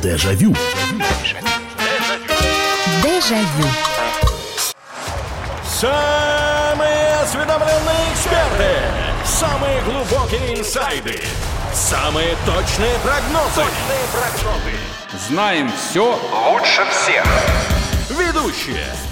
Дежавю. 0.02 0.54
Дежавю. 3.02 3.68
Самые 5.64 7.14
осведомленные 7.22 8.12
эксперты. 8.12 9.02
Самые 9.24 9.82
глубокие 9.82 10.60
инсайды. 10.60 11.20
Самые 11.72 12.36
точные 12.46 12.98
прогнозы. 13.02 13.62
Точные 13.62 14.04
прогнозы. 14.12 14.76
Знаем 15.28 15.70
все 15.72 16.18
лучше 16.50 16.82
всех. 16.90 17.24
Ведущие. 18.10 19.11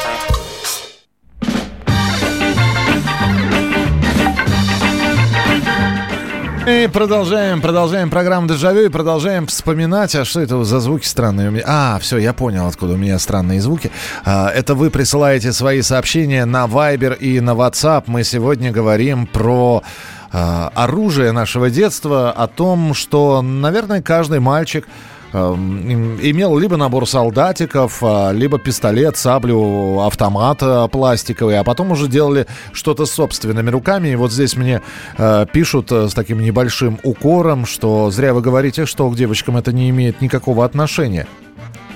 И 6.71 6.87
продолжаем, 6.87 7.59
продолжаем 7.59 8.09
программу 8.09 8.47
«Дежавю» 8.47 8.85
и 8.85 8.89
продолжаем 8.89 9.45
вспоминать, 9.45 10.15
а 10.15 10.23
что 10.23 10.39
это 10.39 10.63
за 10.63 10.79
звуки 10.79 11.05
странные? 11.05 11.61
А, 11.67 11.99
все, 11.99 12.17
я 12.17 12.31
понял, 12.31 12.65
откуда 12.65 12.93
у 12.93 12.97
меня 12.97 13.19
странные 13.19 13.59
звуки. 13.59 13.91
А, 14.23 14.49
это 14.49 14.73
вы 14.73 14.89
присылаете 14.89 15.51
свои 15.51 15.81
сообщения 15.81 16.45
на 16.45 16.67
Viber 16.67 17.17
и 17.17 17.41
на 17.41 17.51
WhatsApp. 17.51 18.05
Мы 18.07 18.23
сегодня 18.23 18.71
говорим 18.71 19.27
про 19.27 19.83
а, 20.31 20.71
оружие 20.73 21.33
нашего 21.33 21.69
детства, 21.69 22.31
о 22.31 22.47
том, 22.47 22.93
что, 22.93 23.41
наверное, 23.41 24.01
каждый 24.01 24.39
мальчик 24.39 24.87
имел 25.33 26.57
либо 26.57 26.77
набор 26.77 27.07
солдатиков, 27.07 27.99
а, 28.01 28.31
либо 28.31 28.59
пистолет, 28.59 29.17
саблю, 29.17 30.01
автомат 30.01 30.59
э, 30.61 30.87
пластиковый, 30.91 31.57
а 31.57 31.63
потом 31.63 31.91
уже 31.91 32.07
делали 32.07 32.47
что-то 32.73 33.05
собственными 33.05 33.69
руками. 33.69 34.09
И 34.09 34.15
вот 34.15 34.31
здесь 34.31 34.55
мне 34.55 34.81
э, 35.17 35.45
пишут 35.51 35.91
э, 35.91 36.09
с 36.09 36.13
таким 36.13 36.39
небольшим 36.39 36.99
укором, 37.03 37.65
что 37.65 38.11
зря 38.11 38.33
вы 38.33 38.41
говорите, 38.41 38.85
что 38.85 39.09
к 39.09 39.15
девочкам 39.15 39.57
это 39.57 39.71
не 39.71 39.89
имеет 39.89 40.21
никакого 40.21 40.65
отношения 40.65 41.27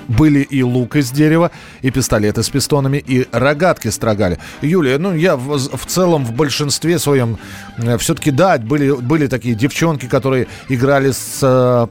были 0.08 0.40
и 0.40 0.64
лук 0.64 0.96
из 0.96 1.12
дерева, 1.12 1.52
и 1.82 1.92
пистолеты 1.92 2.44
с 2.44 2.50
пистонами, 2.50 2.98
и 2.98 3.28
рогатки 3.32 3.90
строгали. 3.90 4.40
Юлия, 4.62 4.98
ну 4.98 5.14
я 5.14 5.36
в, 5.36 5.58
в 5.58 5.86
целом 5.86 6.26
в 6.26 6.34
большинстве 6.34 7.00
своем 7.00 7.38
э, 7.78 7.98
все-таки 7.98 8.32
да, 8.32 8.58
были, 8.58 8.92
были 8.92 9.28
такие 9.28 9.56
девчонки, 9.56 10.08
которые 10.08 10.48
играли 10.70 11.12
с, 11.12 11.40
э, 11.42 11.88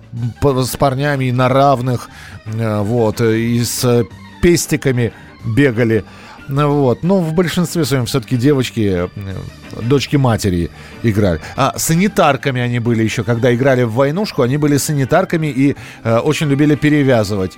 с 0.63 0.77
парнями 0.77 1.31
на 1.31 1.49
равных, 1.49 2.09
э, 2.47 2.81
вот, 2.81 3.21
и 3.21 3.63
с 3.63 4.05
пестиками 4.43 5.13
бегали. 5.45 6.05
Ну 6.49 6.73
вот. 6.73 7.03
Но 7.03 7.21
в 7.21 7.33
большинстве 7.33 7.85
своем 7.85 8.07
все-таки 8.07 8.37
девочки, 8.37 9.09
э, 9.15 9.35
дочки 9.83 10.17
матери 10.17 10.71
играли. 11.03 11.41
А 11.57 11.75
санитарками 11.77 12.61
они 12.61 12.79
были 12.79 13.03
еще, 13.03 13.25
когда 13.25 13.55
играли 13.55 13.83
в 13.83 13.93
войнушку, 13.93 14.43
они 14.43 14.57
были 14.57 14.77
санитарками 14.77 15.47
и 15.47 15.77
э, 16.03 16.19
очень 16.19 16.49
любили 16.49 16.75
перевязывать. 16.75 17.57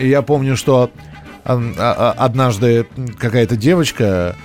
Я 0.00 0.22
помню, 0.22 0.56
что 0.56 0.90
э, 1.44 1.72
э, 1.76 1.80
однажды 1.80 2.86
какая-то 3.18 3.56
девочка, 3.56 4.36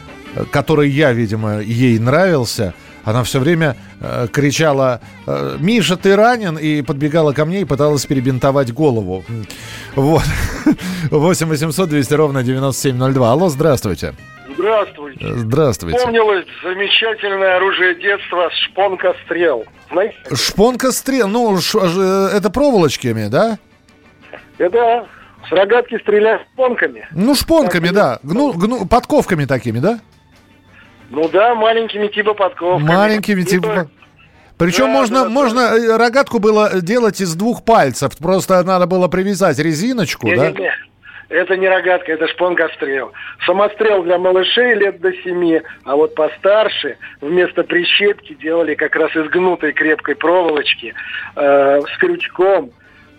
которой 0.52 0.90
я, 0.90 1.14
видимо, 1.14 1.60
ей 1.60 2.00
нравился, 2.00 2.74
она 3.04 3.24
все 3.24 3.40
время 3.40 3.76
э, 4.00 4.28
кричала 4.32 5.02
э, 5.28 5.58
«Миша, 5.60 5.98
ты 5.98 6.16
ранен?» 6.16 6.58
и 6.58 6.82
подбегала 6.82 7.34
ко 7.34 7.46
мне 7.46 7.62
и 7.62 7.66
пыталась 7.66 8.06
перебинтовать 8.06 8.72
голову. 8.74 9.24
Вот. 9.96 10.24
8 11.12 11.48
800 11.48 11.90
200 11.90 12.14
ровно 12.14 12.44
9702. 12.44 13.32
Алло, 13.32 13.50
здравствуйте. 13.50 14.14
Здравствуйте. 14.56 15.26
Здравствуйте. 15.36 15.98
Вспомнилось 15.98 16.46
замечательное 16.64 17.58
оружие 17.58 17.96
детства 17.96 18.50
шпонка-стрел. 18.66 19.66
Знаете? 19.92 20.16
Шпонка-стрел, 20.34 21.28
ну, 21.28 21.60
ш, 21.60 21.80
это 22.34 22.50
проволочками, 22.50 23.28
да? 23.28 23.58
Это 24.58 25.08
с 25.48 25.52
рогатки 25.52 26.00
стрелять 26.00 26.42
шпонками. 26.54 27.08
Ну, 27.12 27.36
шпонками, 27.36 27.88
так, 27.88 27.96
да. 27.96 28.20
Гну, 28.24 28.54
гну, 28.54 28.86
подковками 28.86 29.46
такими, 29.46 29.80
да? 29.80 30.00
Ну 31.14 31.30
да, 31.30 31.54
маленькими 31.54 32.08
типа 32.08 32.34
подковками. 32.34 32.88
Маленькими 32.88 33.44
типа... 33.44 33.88
Причем 34.58 34.86
да, 34.86 34.92
можно, 34.92 35.24
да, 35.24 35.30
можно 35.30 35.70
да. 35.70 35.78
Э, 35.78 35.98
рогатку 35.98 36.40
было 36.40 36.82
делать 36.82 37.22
из 37.22 37.36
двух 37.36 37.64
пальцев. 37.64 38.18
Просто 38.18 38.64
надо 38.64 38.88
было 38.88 39.08
привязать 39.08 39.60
резиночку, 39.60 40.28
не, 40.28 40.36
да? 40.36 40.52
Не, 40.52 40.62
не. 40.62 40.74
Это 41.30 41.56
не 41.56 41.68
рогатка, 41.68 42.12
это 42.12 42.28
шпонгострел. 42.28 43.12
Самострел 43.46 44.04
для 44.04 44.18
малышей 44.18 44.74
лет 44.76 45.02
до 45.02 45.12
семи, 45.24 45.62
а 45.84 45.96
вот 45.96 46.16
постарше 46.16 46.98
вместо 47.22 47.64
прищепки 47.64 48.34
делали 48.34 48.74
как 48.74 48.96
раз 48.96 49.16
из 49.16 49.30
гнутой 49.30 49.74
крепкой 49.74 50.16
проволочки 50.16 50.94
э, 51.36 51.82
с 51.82 51.98
крючком 51.98 52.72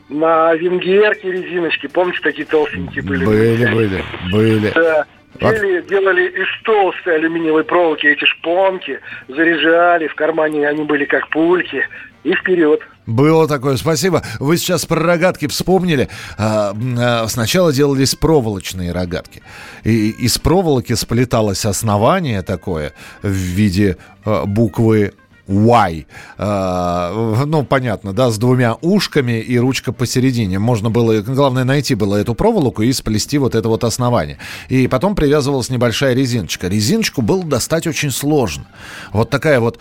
на 0.08 0.54
венгерке 0.54 1.30
резиночки. 1.30 1.86
Помните, 1.86 2.20
такие 2.22 2.46
толстенькие 2.46 3.04
были? 3.04 3.24
Были, 3.24 3.66
были, 3.66 4.04
были. 4.32 4.70
Да. 4.74 5.06
Делали, 5.40 5.82
делали 5.82 6.28
из 6.28 6.62
толстой 6.64 7.16
алюминиевой 7.16 7.64
проволоки 7.64 8.06
эти 8.06 8.24
шпонки, 8.24 9.00
заряжали, 9.28 10.06
в 10.06 10.14
кармане 10.14 10.68
они 10.68 10.84
были 10.84 11.04
как 11.04 11.28
пульки, 11.30 11.84
и 12.22 12.34
вперед. 12.34 12.80
Было 13.06 13.46
такое, 13.46 13.76
спасибо. 13.76 14.22
Вы 14.40 14.56
сейчас 14.56 14.86
про 14.86 15.00
рогатки 15.00 15.46
вспомнили. 15.46 16.08
А, 16.38 16.74
а, 16.98 17.26
сначала 17.28 17.72
делались 17.72 18.14
проволочные 18.14 18.92
рогатки. 18.92 19.42
И 19.84 20.10
из 20.10 20.38
проволоки 20.38 20.94
сплеталось 20.94 21.66
основание 21.66 22.42
такое 22.42 22.94
в 23.22 23.28
виде 23.28 23.98
а, 24.24 24.46
буквы 24.46 25.12
Y. 25.46 26.06
Uh, 26.38 27.44
ну, 27.44 27.64
понятно, 27.64 28.12
да, 28.12 28.30
с 28.30 28.38
двумя 28.38 28.74
ушками 28.74 29.40
и 29.40 29.58
ручка 29.58 29.92
посередине. 29.92 30.58
Можно 30.58 30.90
было, 30.90 31.20
главное, 31.20 31.64
найти 31.64 31.94
было 31.94 32.16
эту 32.16 32.34
проволоку 32.34 32.82
и 32.82 32.92
сплести 32.92 33.38
вот 33.38 33.54
это 33.54 33.68
вот 33.68 33.84
основание. 33.84 34.38
И 34.68 34.86
потом 34.88 35.14
привязывалась 35.14 35.68
небольшая 35.68 36.14
резиночка. 36.14 36.68
Резиночку 36.68 37.22
было 37.22 37.44
достать 37.44 37.86
очень 37.86 38.10
сложно. 38.10 38.66
Вот 39.12 39.30
такая 39.30 39.60
вот 39.60 39.78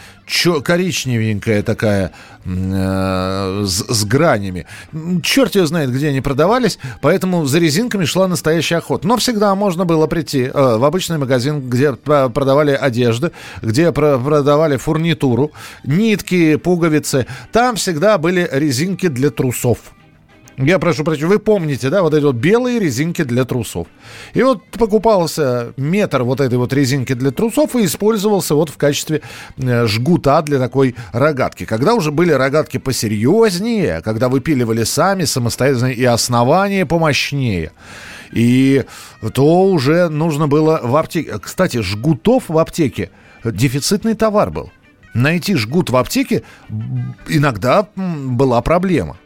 коричневенькая 0.64 1.64
такая 1.64 2.12
э, 2.46 3.64
с, 3.66 3.86
с 3.88 4.06
гранями. 4.06 4.66
Черт 5.22 5.56
ее 5.56 5.66
знает, 5.68 5.92
где 5.92 6.10
они 6.10 6.22
продавались, 6.22 6.80
поэтому 7.02 7.46
за 7.46 7.60
резинками 7.60 8.06
шла 8.06 8.28
настоящая 8.28 8.78
охота. 8.78 9.08
Но 9.08 9.18
всегда 9.18 9.54
можно 9.56 9.86
было 9.86 10.08
прийти 10.08 10.44
э, 10.44 10.52
в 10.78 10.84
обычный 10.86 11.18
магазин, 11.18 11.70
где 11.70 11.94
продавали 11.94 12.72
одежду, 12.72 13.32
где 13.62 13.92
про 13.92 14.18
продавали 14.18 14.78
фурнитуру, 14.78 15.52
нитки, 15.84 16.56
пуговицы. 16.56 17.26
Там 17.52 17.76
всегда 17.76 18.18
были 18.18 18.48
резинки 18.52 19.08
для 19.08 19.30
трусов. 19.30 19.78
Я 20.58 20.78
прошу 20.78 21.04
прощения, 21.04 21.30
вы 21.30 21.40
помните, 21.40 21.90
да, 21.90 22.04
вот 22.04 22.14
эти 22.14 22.24
вот 22.24 22.36
белые 22.36 22.80
резинки 22.80 23.24
для 23.24 23.44
трусов. 23.44 23.88
И 24.34 24.44
вот 24.44 24.64
покупался 24.72 25.74
метр 25.78 26.24
вот 26.24 26.42
этой 26.42 26.58
вот 26.58 26.72
резинки 26.74 27.14
для 27.14 27.32
трусов 27.32 27.76
и 27.76 27.86
использовался 27.86 28.54
вот 28.54 28.70
в 28.70 28.78
качестве 28.78 29.22
э, 29.58 29.88
жгута 29.88 30.42
для 30.44 30.60
такой 30.60 30.96
рогатки. 31.12 31.66
Когда 31.66 31.96
уже 31.96 32.12
были 32.12 32.32
рогатки 32.32 32.78
посерьезнее, 32.78 34.02
когда 34.02 34.30
выпиливали 34.30 34.84
сами 34.84 35.24
самостоятельно 35.24 35.88
и 35.88 36.04
основание 36.04 36.86
помощнее, 36.86 37.72
и 38.32 38.84
то 39.34 39.66
уже 39.66 40.10
нужно 40.10 40.48
было 40.48 40.80
в 40.84 40.96
аптеке... 40.96 41.40
Кстати, 41.40 41.82
жгутов 41.82 42.44
в 42.48 42.58
аптеке 42.60 43.10
дефицитный 43.44 44.14
товар 44.14 44.52
был. 44.52 44.72
Найти 45.14 45.56
жгут 45.56 45.90
в 45.90 45.98
аптеке 45.98 46.44
иногда 47.28 47.88
была 47.96 48.62
проблема. 48.62 49.18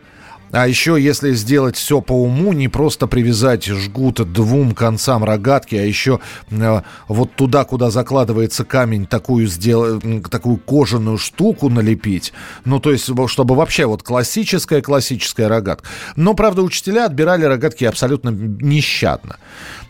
А 0.52 0.68
еще, 0.68 0.98
если 1.00 1.34
сделать 1.34 1.76
все 1.76 2.02
по 2.02 2.14
уму, 2.14 2.54
не 2.54 2.68
просто 2.68 3.08
привязать 3.08 3.66
жгут 3.66 4.32
двум 4.32 4.74
концам 4.74 5.24
рогатки, 5.24 5.76
а 5.76 5.84
еще 5.84 6.20
э, 6.50 6.82
вот 7.08 7.34
туда, 7.36 7.66
куда 7.66 7.90
закладывается 7.90 8.64
камень, 8.64 9.06
такую, 9.06 9.48
сделать, 9.48 10.04
такую 10.30 10.58
кожаную 10.58 11.18
штуку 11.18 11.70
налепить. 11.70 12.34
Ну, 12.66 12.80
то 12.80 12.92
есть, 12.92 13.10
чтобы 13.28 13.56
вообще 13.56 13.86
вот 13.86 14.04
классическая, 14.04 14.82
классическая 14.82 15.48
рогатка. 15.48 15.88
Но, 16.16 16.34
правда, 16.34 16.62
учителя 16.62 17.06
отбирали 17.06 17.44
рогатки 17.44 17.86
абсолютно 17.86 18.30
нещадно. 18.30 19.38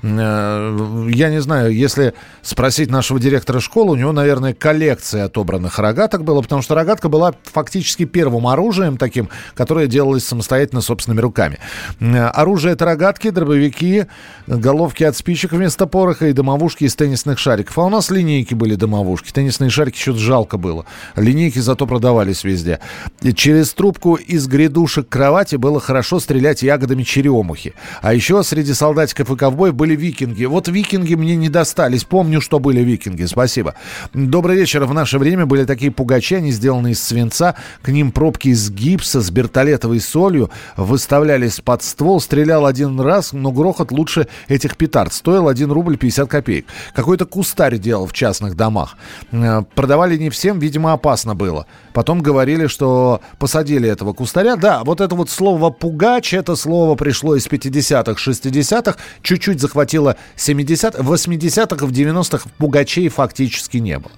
Э, 0.03 1.07
я 1.09 1.29
не 1.29 1.41
знаю, 1.41 1.73
если 1.73 2.13
спросить 2.41 2.89
нашего 2.89 3.19
директора 3.19 3.59
школы, 3.59 3.93
у 3.93 3.95
него, 3.95 4.11
наверное, 4.11 4.53
коллекция 4.53 5.25
отобранных 5.25 5.79
рогаток 5.79 6.23
была, 6.23 6.41
потому 6.41 6.61
что 6.61 6.75
рогатка 6.75 7.09
была 7.09 7.33
фактически 7.43 8.05
первым 8.05 8.47
оружием 8.47 8.97
таким, 8.97 9.29
которое 9.55 9.87
делалось 9.87 10.25
самостоятельно 10.25 10.81
собственными 10.81 11.21
руками. 11.21 11.59
Э, 11.99 12.27
оружие 12.27 12.73
это 12.73 12.85
рогатки, 12.85 13.29
дробовики, 13.29 14.05
головки 14.47 15.03
от 15.03 15.15
спичек 15.17 15.51
вместо 15.51 15.87
пороха 15.87 16.27
и 16.27 16.33
домовушки 16.33 16.83
из 16.83 16.95
теннисных 16.95 17.39
шариков. 17.39 17.77
А 17.77 17.83
у 17.83 17.89
нас 17.89 18.09
линейки 18.09 18.53
были 18.53 18.75
домовушки. 18.75 19.31
Теннисные 19.31 19.69
шарики 19.69 19.99
что-то 19.99 20.19
жалко 20.19 20.57
было. 20.57 20.85
Линейки 21.15 21.59
зато 21.59 21.85
продавались 21.87 22.43
везде. 22.43 22.79
И 23.21 23.33
через 23.33 23.73
трубку 23.73 24.15
из 24.15 24.47
грядушек 24.47 25.09
кровати 25.09 25.55
было 25.55 25.79
хорошо 25.79 26.19
стрелять 26.19 26.61
ягодами 26.61 27.03
черемухи. 27.03 27.73
А 28.01 28.13
еще 28.13 28.43
среди 28.43 28.73
солдатиков 28.73 29.31
и 29.31 29.35
ковбоев 29.35 29.73
были 29.73 29.86
викинги. 29.95 30.45
Вот 30.45 30.67
викинги 30.67 31.15
мне 31.15 31.35
не 31.35 31.49
достались. 31.49 32.03
Помню, 32.03 32.41
что 32.41 32.59
были 32.59 32.81
викинги. 32.81 33.25
Спасибо. 33.25 33.75
Добрый 34.13 34.55
вечер. 34.55 34.85
В 34.85 34.93
наше 34.93 35.17
время 35.17 35.45
были 35.45 35.65
такие 35.65 35.91
пугачи, 35.91 36.35
они 36.35 36.51
сделаны 36.51 36.91
из 36.91 37.03
свинца. 37.03 37.55
К 37.81 37.89
ним 37.89 38.11
пробки 38.11 38.49
из 38.49 38.69
гипса 38.69 39.21
с 39.21 39.31
бертолетовой 39.31 39.99
солью 39.99 40.27
солью, 40.27 40.49
выставлялись 40.75 41.61
под 41.61 41.83
ствол, 41.83 42.19
стрелял 42.19 42.65
один 42.65 42.99
раз, 42.99 43.33
но 43.33 43.51
грохот 43.51 43.91
лучше 43.91 44.27
этих 44.47 44.77
петард. 44.77 45.13
Стоил 45.13 45.47
1 45.47 45.71
рубль 45.71 45.97
50 45.97 46.29
копеек. 46.29 46.65
Какой-то 46.93 47.25
кустарь 47.25 47.77
делал 47.77 48.07
в 48.07 48.13
частных 48.13 48.55
домах. 48.55 48.97
Э, 49.31 49.61
продавали 49.75 50.17
не 50.17 50.29
всем, 50.29 50.59
видимо, 50.59 50.93
опасно 50.93 51.35
было. 51.35 51.65
Потом 51.93 52.21
говорили, 52.21 52.67
что 52.67 53.21
посадили 53.39 53.89
этого 53.89 54.13
кустаря. 54.13 54.55
Да, 54.55 54.83
вот 54.83 55.01
это 55.01 55.15
вот 55.15 55.29
слово 55.29 55.69
«пугач», 55.69 56.33
это 56.33 56.55
слово 56.55 56.95
пришло 56.95 57.35
из 57.35 57.47
50-х, 57.47 58.13
60-х, 58.13 58.97
чуть-чуть 59.21 59.59
захватило 59.59 59.76
70-х, 59.85 60.99
80-х, 60.99 61.85
в 61.85 61.91
90-х 61.91 62.49
пугачей 62.57 63.09
фактически 63.09 63.77
не 63.77 63.99
было. 63.99 64.13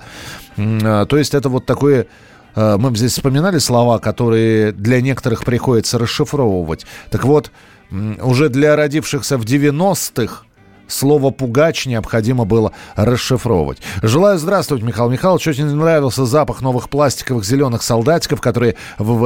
Э, 0.57 1.05
то 1.07 1.17
есть 1.17 1.33
это 1.33 1.49
вот 1.49 1.65
такое 1.65 2.07
э, 2.55 2.77
мы 2.77 2.95
здесь 2.95 3.13
вспоминали 3.13 3.57
слова, 3.59 3.99
которые 3.99 4.71
для 4.71 5.01
некоторых 5.01 5.43
приходится 5.43 5.97
расшифровывать. 5.97 6.85
Так 7.09 7.25
вот, 7.25 7.51
уже 7.91 8.49
для 8.49 8.75
родившихся 8.75 9.37
в 9.37 9.45
90-х 9.45 10.43
слово 10.89 11.31
«пугач» 11.31 11.85
необходимо 11.85 12.43
было 12.43 12.73
расшифровывать. 12.95 13.77
Желаю 14.01 14.37
здравствовать, 14.37 14.83
Михаил 14.83 15.09
Михайлович. 15.09 15.47
Очень 15.47 15.65
нравился 15.65 16.25
запах 16.25 16.61
новых 16.61 16.89
пластиковых 16.89 17.45
зеленых 17.45 17.83
солдатиков, 17.83 18.41
которые 18.41 18.75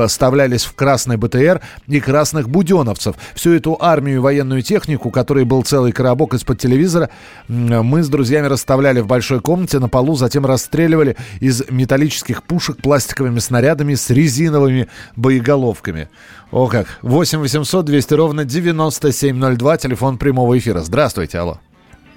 вставлялись 0.07 0.65
в 0.65 0.75
красный 0.75 1.17
БТР 1.17 1.61
и 1.87 1.99
красных 1.99 2.49
буденовцев. 2.49 3.15
Всю 3.33 3.53
эту 3.53 3.77
армию 3.79 4.17
и 4.17 4.19
военную 4.19 4.61
технику, 4.61 5.09
которой 5.09 5.45
был 5.45 5.63
целый 5.63 5.91
коробок 5.91 6.33
из-под 6.35 6.59
телевизора, 6.59 7.09
мы 7.47 8.03
с 8.03 8.09
друзьями 8.09 8.47
расставляли 8.47 8.99
в 8.99 9.07
большой 9.07 9.39
комнате 9.39 9.79
на 9.79 9.89
полу, 9.89 10.15
затем 10.15 10.45
расстреливали 10.45 11.15
из 11.39 11.63
металлических 11.69 12.43
пушек 12.43 12.77
пластиковыми 12.77 13.39
снарядами 13.39 13.95
с 13.95 14.09
резиновыми 14.09 14.87
боеголовками. 15.15 16.09
О 16.53 16.67
как. 16.67 16.85
8 17.01 17.39
800 17.39 17.83
200 17.85 18.13
ровно 18.13 18.45
9702, 18.45 19.77
телефон 19.77 20.17
прямого 20.19 20.55
эфира. 20.55 20.79
Здравствуйте, 20.79 21.39
алло. 21.39 21.57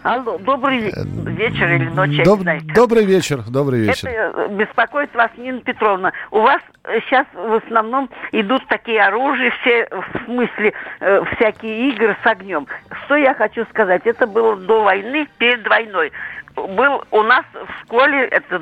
Алло, 0.02 0.36
добрый 0.38 0.90
Э, 0.90 1.04
вечер 1.04 1.68
или 1.72 1.88
ночь, 1.88 2.20
Доб- 2.24 2.44
добрый 2.74 3.06
вечер, 3.06 3.40
добрый 3.48 3.80
вечер. 3.80 4.08
Это 4.08 4.38
э, 4.42 4.48
беспокоит 4.54 5.12
вас 5.14 5.30
Нина 5.38 5.60
Петровна. 5.62 6.12
У 6.30 6.40
вас 6.42 6.60
сейчас 6.84 7.26
в 7.34 7.54
основном 7.66 8.10
идут 8.30 8.62
такие 8.68 9.00
оружия, 9.02 9.50
все 9.62 9.88
в 9.90 10.24
смысле 10.26 10.74
э, 11.00 11.22
всякие 11.34 11.88
игры 11.90 12.14
с 12.22 12.26
огнем. 12.26 12.66
Что 13.06 13.16
я 13.16 13.32
хочу 13.34 13.64
сказать? 13.70 14.02
Это 14.04 14.26
было 14.26 14.54
до 14.54 14.84
войны, 14.84 15.26
перед 15.38 15.66
войной. 15.66 16.12
Был 16.54 17.02
у 17.10 17.22
нас 17.22 17.44
в 17.54 17.84
школе, 17.84 18.26
это 18.26 18.58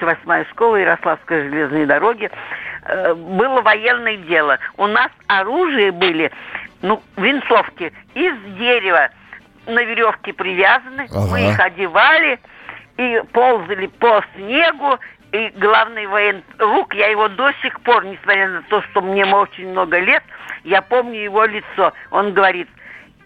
28-я 0.00 0.44
школа 0.46 0.76
Ярославской 0.76 1.48
железной 1.48 1.86
дороги, 1.86 2.30
э, 2.84 3.14
было 3.14 3.60
военное 3.62 4.16
дело. 4.16 4.58
У 4.76 4.86
нас 4.86 5.10
оружие 5.26 5.92
были, 5.92 6.30
ну, 6.82 7.02
винтовки 7.16 7.92
из 8.14 8.34
дерева 8.58 9.10
на 9.66 9.82
веревке 9.82 10.32
привязаны, 10.32 11.06
Ага. 11.10 11.28
мы 11.30 11.50
их 11.50 11.60
одевали 11.60 12.38
и 12.96 13.22
ползали 13.32 13.86
по 13.86 14.22
снегу, 14.34 14.98
и 15.32 15.52
главный 15.56 16.06
военрук, 16.06 16.94
я 16.94 17.08
его 17.08 17.28
до 17.28 17.52
сих 17.62 17.78
пор, 17.82 18.04
несмотря 18.06 18.48
на 18.48 18.62
то, 18.62 18.80
что 18.82 19.02
мне 19.02 19.26
очень 19.26 19.68
много 19.70 19.98
лет, 19.98 20.22
я 20.64 20.80
помню 20.80 21.20
его 21.20 21.44
лицо. 21.44 21.92
Он 22.10 22.32
говорит, 22.32 22.68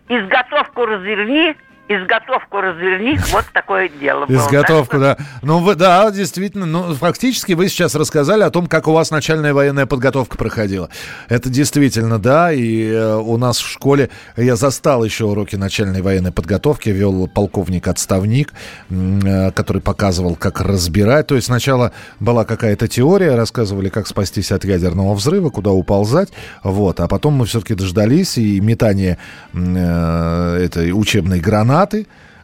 изготовку 0.09 0.85
разверни, 0.85 1.57
изготовку 1.89 2.61
разверни, 2.61 3.19
вот 3.33 3.45
такое 3.53 3.89
дело 3.89 4.27
было. 4.27 4.37
Изготовку, 4.37 4.99
да. 4.99 5.17
Ну, 5.43 5.59
вы, 5.59 5.75
да, 5.75 6.11
действительно, 6.11 6.67
ну, 6.67 6.95
фактически 6.95 7.53
вы 7.53 7.69
сейчас 7.69 7.95
рассказали 7.95 8.43
о 8.43 8.51
том, 8.51 8.67
как 8.67 8.87
у 8.89 8.93
вас 8.93 9.11
начальная 9.11 9.53
военная 9.53 9.87
подготовка 9.87 10.39
проходила. 10.39 10.89
Это 11.29 11.51
действительно, 11.51 12.19
да, 12.19 12.53
и 12.53 12.89
э, 12.89 13.17
у 13.17 13.37
нас 13.37 13.59
в 13.59 13.69
школе 13.69 14.11
я 14.37 14.57
застал 14.57 15.05
еще 15.05 15.25
уроки 15.25 15.57
начальной 15.57 16.03
военной 16.03 16.33
подготовки, 16.33 16.89
вел 16.89 17.27
полковник-отставник, 17.29 18.53
э, 18.91 19.51
который 19.51 19.83
показывал, 19.83 20.37
как 20.37 20.61
разбирать. 20.61 21.27
То 21.27 21.35
есть 21.35 21.49
сначала 21.49 21.93
была 22.21 22.45
какая-то 22.45 22.89
теория, 22.89 23.35
рассказывали, 23.35 23.89
как 23.89 24.07
спастись 24.07 24.53
от 24.53 24.65
ядерного 24.65 25.15
взрыва, 25.15 25.51
куда 25.51 25.71
уползать, 25.73 26.31
вот, 26.63 27.01
а 27.01 27.09
потом 27.09 27.35
мы 27.35 27.47
все-таки 27.47 27.75
дождались, 27.75 28.39
и 28.39 28.61
метание 28.61 29.19
э, 29.53 30.59
этой 30.63 30.93
учебной 30.93 31.41
гранаты, 31.41 31.72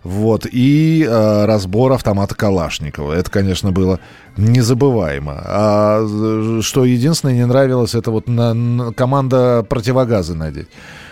вот, 0.05 0.47
и 0.51 1.05
э, 1.09 1.45
разбор 1.45 1.93
автомата 1.93 2.35
Калашникова. 2.35 3.13
Это, 3.13 3.31
конечно, 3.31 3.73
было 3.73 3.99
незабываемо. 4.37 5.43
А 5.45 6.01
э, 6.01 6.61
что 6.63 6.85
единственное 6.85 7.35
не 7.35 7.47
нравилось, 7.47 7.95
это 7.95 8.11
вот 8.11 8.29
на, 8.29 8.55
на- 8.55 8.93
команда 8.93 9.65
противогазы 9.69 10.35
надеть. 10.35 10.69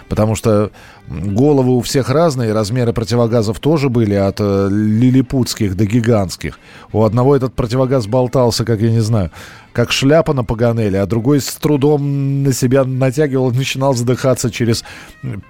Потому 0.09 0.37
что 0.37 0.71
головы 1.09 1.77
у 1.77 1.81
всех 1.81 2.11
разные, 2.11 2.53
размеры 2.53 2.93
противогазов 2.93 3.59
тоже 3.59 3.89
были 3.89 4.15
от 4.15 4.37
э, 4.41 4.69
лилипутских 4.71 5.77
до 5.77 5.85
гигантских. 5.85 6.59
У 6.93 7.03
одного 7.03 7.35
этот 7.35 7.55
противогаз 7.55 8.07
болтался, 8.07 8.65
как 8.65 8.81
я 8.81 8.91
не 8.91 9.01
знаю, 9.01 9.31
как 9.73 9.91
шляпа 9.91 10.33
на 10.33 10.45
паганели, 10.45 10.97
а 10.97 11.07
другой 11.07 11.41
с 11.41 11.53
трудом 11.55 12.45
на 12.45 12.53
себя 12.53 12.85
натягивал 12.85 13.51
начинал 13.51 13.95
задыхаться 13.95 14.51
через 14.51 14.85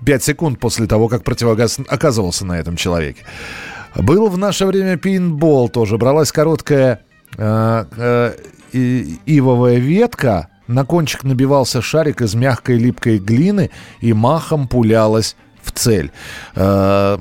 5 0.05 0.23
секунд 0.25 0.59
после 0.59 0.87
того, 0.87 1.09
как 1.09 1.23
противогаз 1.23 1.79
оказывался 1.89 2.47
на 2.47 2.59
этом 2.59 2.77
человеке. 2.77 3.23
Был 3.95 4.29
в 4.29 4.39
наше 4.39 4.67
время 4.67 4.97
пейнтбол 4.97 5.69
тоже. 5.69 5.97
Бралась 5.99 6.33
короткая 6.33 7.01
э, 7.37 7.85
э, 7.97 8.33
ивовая 9.27 9.77
ветка, 9.77 10.49
на 10.67 10.85
кончик 10.85 11.25
набивался 11.25 11.83
шарик 11.83 12.23
из 12.23 12.35
мягкой 12.35 12.79
липкой 12.79 13.19
глины 13.19 13.71
и 14.01 14.13
махом 14.13 14.69
пулялась 14.69 15.37
в 15.63 15.73
цель. 15.73 16.11
Э, 16.55 17.19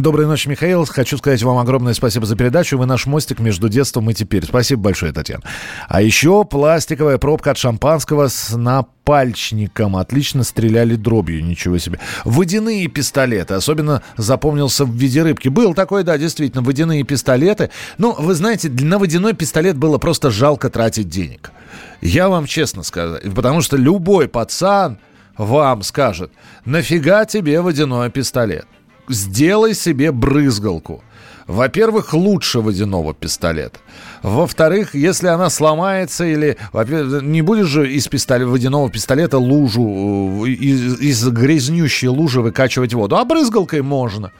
Доброй 0.00 0.26
ночи, 0.26 0.48
Михаил. 0.48 0.84
Хочу 0.86 1.16
сказать 1.18 1.42
вам 1.42 1.58
огромное 1.58 1.94
спасибо 1.94 2.26
за 2.26 2.36
передачу. 2.36 2.76
Вы 2.76 2.86
наш 2.86 3.06
мостик 3.06 3.38
между 3.38 3.68
детством 3.68 4.10
и 4.10 4.14
теперь. 4.14 4.44
Спасибо 4.44 4.82
большое, 4.82 5.12
Татьяна. 5.12 5.44
А 5.88 6.02
еще 6.02 6.44
пластиковая 6.44 7.18
пробка 7.18 7.52
от 7.52 7.58
шампанского 7.58 8.28
с 8.28 8.56
напальчником. 8.56 9.96
Отлично 9.96 10.42
стреляли 10.42 10.96
дробью, 10.96 11.44
ничего 11.44 11.78
себе. 11.78 12.00
Водяные 12.24 12.88
пистолеты. 12.88 13.54
Особенно 13.54 14.02
запомнился 14.16 14.84
в 14.84 14.92
виде 14.94 15.22
рыбки. 15.22 15.48
Был 15.48 15.74
такой, 15.74 16.02
да, 16.02 16.18
действительно, 16.18 16.62
водяные 16.62 17.04
пистолеты. 17.04 17.70
Ну, 17.98 18.14
вы 18.18 18.34
знаете, 18.34 18.70
на 18.70 18.98
водяной 18.98 19.34
пистолет 19.34 19.76
было 19.76 19.98
просто 19.98 20.30
жалко 20.30 20.70
тратить 20.70 21.08
денег. 21.08 21.52
Я 22.00 22.28
вам 22.28 22.46
честно 22.46 22.82
скажу. 22.82 23.16
Потому 23.34 23.60
что 23.60 23.76
любой 23.76 24.28
пацан 24.28 24.98
вам 25.36 25.82
скажет, 25.82 26.30
нафига 26.64 27.24
тебе 27.24 27.60
водяной 27.60 28.10
пистолет? 28.10 28.66
сделай 29.08 29.74
себе 29.74 30.12
брызгалку. 30.12 31.02
Во-первых, 31.46 32.14
лучше 32.14 32.60
водяного 32.60 33.12
пистолета. 33.12 33.78
Во-вторых, 34.22 34.94
если 34.94 35.26
она 35.26 35.50
сломается 35.50 36.24
или... 36.24 36.56
Не 36.72 37.42
будешь 37.42 37.66
же 37.66 37.92
из 37.92 38.08
пистолета, 38.08 38.48
водяного 38.48 38.88
пистолета 38.88 39.36
лужу, 39.36 40.46
э, 40.46 40.48
из, 40.48 41.00
из 41.00 41.28
грязнющей 41.28 42.08
лужи 42.08 42.40
выкачивать 42.40 42.94
воду. 42.94 43.16
А 43.16 43.26
брызгалкой 43.26 43.82
можно. 43.82 44.32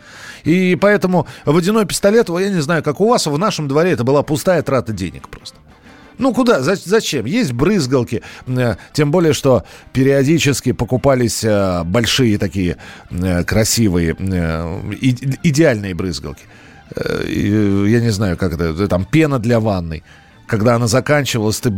И 0.44 0.76
поэтому 0.80 1.26
водяной 1.44 1.84
пистолет, 1.84 2.30
я 2.30 2.48
не 2.48 2.62
знаю, 2.62 2.82
как 2.82 3.02
у 3.02 3.08
вас, 3.10 3.26
в 3.26 3.36
нашем 3.36 3.68
дворе 3.68 3.90
это 3.90 4.04
была 4.04 4.22
пустая 4.22 4.62
трата 4.62 4.94
денег 4.94 5.28
просто. 5.28 5.58
Ну 6.18 6.32
куда? 6.34 6.60
За- 6.62 6.76
Зачем? 6.76 7.24
Есть 7.26 7.52
брызгалки. 7.52 8.22
Э, 8.46 8.76
Тем 8.92 9.10
более, 9.10 9.32
что 9.32 9.64
периодически 9.92 10.72
покупались 10.72 11.42
э, 11.44 11.82
большие 11.84 12.38
такие 12.38 12.76
э, 13.10 13.44
красивые, 13.44 14.14
идеальные 15.42 15.94
брызгалки. 15.94 16.42
Я 16.96 18.00
не 18.00 18.10
знаю, 18.10 18.36
как 18.36 18.52
это. 18.52 18.86
Там 18.88 19.04
пена 19.04 19.38
для 19.38 19.58
ванной. 19.60 20.02
Когда 20.46 20.74
она 20.74 20.86
заканчивалась, 20.86 21.58
ты, 21.60 21.70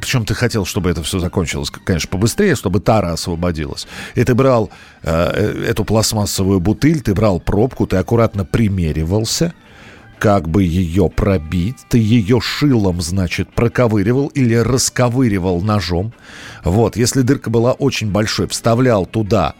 причем 0.00 0.24
ты 0.24 0.34
хотел, 0.34 0.64
чтобы 0.66 0.90
это 0.90 1.00
все 1.04 1.20
закончилось, 1.20 1.70
конечно, 1.84 2.08
побыстрее, 2.10 2.56
чтобы 2.56 2.80
тара 2.80 3.12
освободилась. 3.12 3.86
И 4.16 4.24
ты 4.24 4.34
брал 4.34 4.68
э, 5.04 5.64
эту 5.68 5.84
пластмассовую 5.84 6.58
бутыль, 6.58 7.00
ты 7.02 7.14
брал 7.14 7.38
пробку, 7.38 7.86
ты 7.86 7.96
аккуратно 7.98 8.44
примеривался, 8.44 9.54
как 10.20 10.48
бы 10.48 10.62
ее 10.62 11.08
пробить. 11.08 11.78
Ты 11.88 11.98
ее 11.98 12.40
шилом, 12.40 13.00
значит, 13.00 13.52
проковыривал 13.52 14.28
или 14.28 14.54
расковыривал 14.54 15.62
ножом. 15.62 16.12
Вот, 16.62 16.96
если 16.96 17.22
дырка 17.22 17.50
была 17.50 17.72
очень 17.72 18.12
большой, 18.12 18.46
вставлял 18.46 19.06
туда 19.06 19.54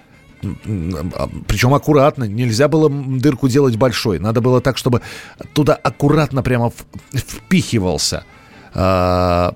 причем 1.46 1.74
аккуратно, 1.74 2.24
нельзя 2.24 2.66
было 2.66 2.88
дырку 2.88 3.46
делать 3.46 3.76
большой. 3.76 4.18
Надо 4.18 4.40
было 4.40 4.62
так, 4.62 4.78
чтобы 4.78 5.02
туда 5.52 5.74
аккуратно 5.74 6.42
прямо 6.42 6.72
впихивался 7.12 8.24
а, 8.72 9.54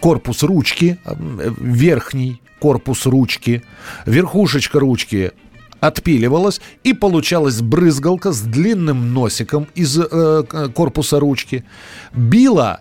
корпус 0.00 0.42
ручки, 0.42 0.98
а, 1.06 1.16
верхний 1.56 2.42
корпус 2.58 3.06
ручки, 3.06 3.62
верхушечка 4.04 4.78
ручки 4.78 5.32
отпиливалась, 5.80 6.60
и 6.84 6.92
получалась 6.92 7.60
брызгалка 7.60 8.32
с 8.32 8.40
длинным 8.40 9.12
носиком 9.12 9.66
из 9.74 9.98
э, 9.98 10.44
корпуса 10.74 11.18
ручки. 11.20 11.64
Била 12.12 12.80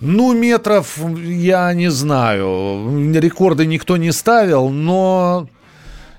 Ну, 0.00 0.34
метров, 0.34 0.98
я 1.18 1.72
не 1.74 1.90
знаю. 1.90 3.12
Рекорды 3.14 3.66
никто 3.66 3.96
не 3.96 4.12
ставил, 4.12 4.68
но 4.68 5.48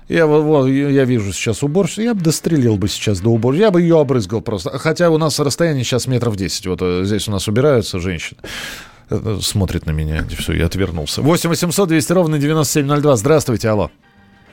я, 0.08 0.26
вот, 0.26 0.66
я 0.66 1.04
вижу 1.04 1.32
сейчас 1.32 1.62
уборщицу, 1.62 2.02
я 2.02 2.14
бы 2.14 2.22
дострелил 2.22 2.76
бы 2.76 2.88
сейчас 2.88 3.20
до 3.20 3.28
уборщицы, 3.28 3.62
я 3.62 3.70
бы 3.70 3.82
ее 3.82 4.00
обрызгал 4.00 4.40
просто. 4.40 4.78
Хотя 4.78 5.10
у 5.10 5.18
нас 5.18 5.38
расстояние 5.38 5.84
сейчас 5.84 6.06
метров 6.06 6.34
10, 6.34 6.66
вот 6.66 6.78
э, 6.80 7.02
здесь 7.04 7.28
у 7.28 7.30
нас 7.30 7.46
убираются 7.46 8.00
женщины. 8.00 8.40
Э, 9.10 9.38
смотрит 9.42 9.84
на 9.84 9.90
меня, 9.90 10.24
все, 10.38 10.54
я 10.54 10.66
отвернулся. 10.66 11.20
8 11.20 11.50
800 11.50 11.88
200 11.88 12.12
ровно 12.12 12.38
9702, 12.38 13.16
здравствуйте, 13.16 13.68
алло. 13.68 13.90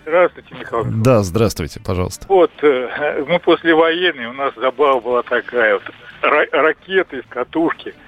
Здравствуйте, 0.06 0.56
Михаил. 0.56 0.86
Да, 0.86 1.24
здравствуйте, 1.24 1.80
пожалуйста. 1.84 2.26
Вот, 2.30 2.52
э, 2.62 3.24
мы 3.28 3.40
после 3.40 3.74
военной, 3.74 4.28
у 4.28 4.34
нас 4.34 4.54
забава 4.56 5.00
была 5.00 5.24
такая 5.24 5.74
вот, 5.74 5.84
ракеты 6.22 7.18
из 7.18 7.26
катушки– 7.28 7.94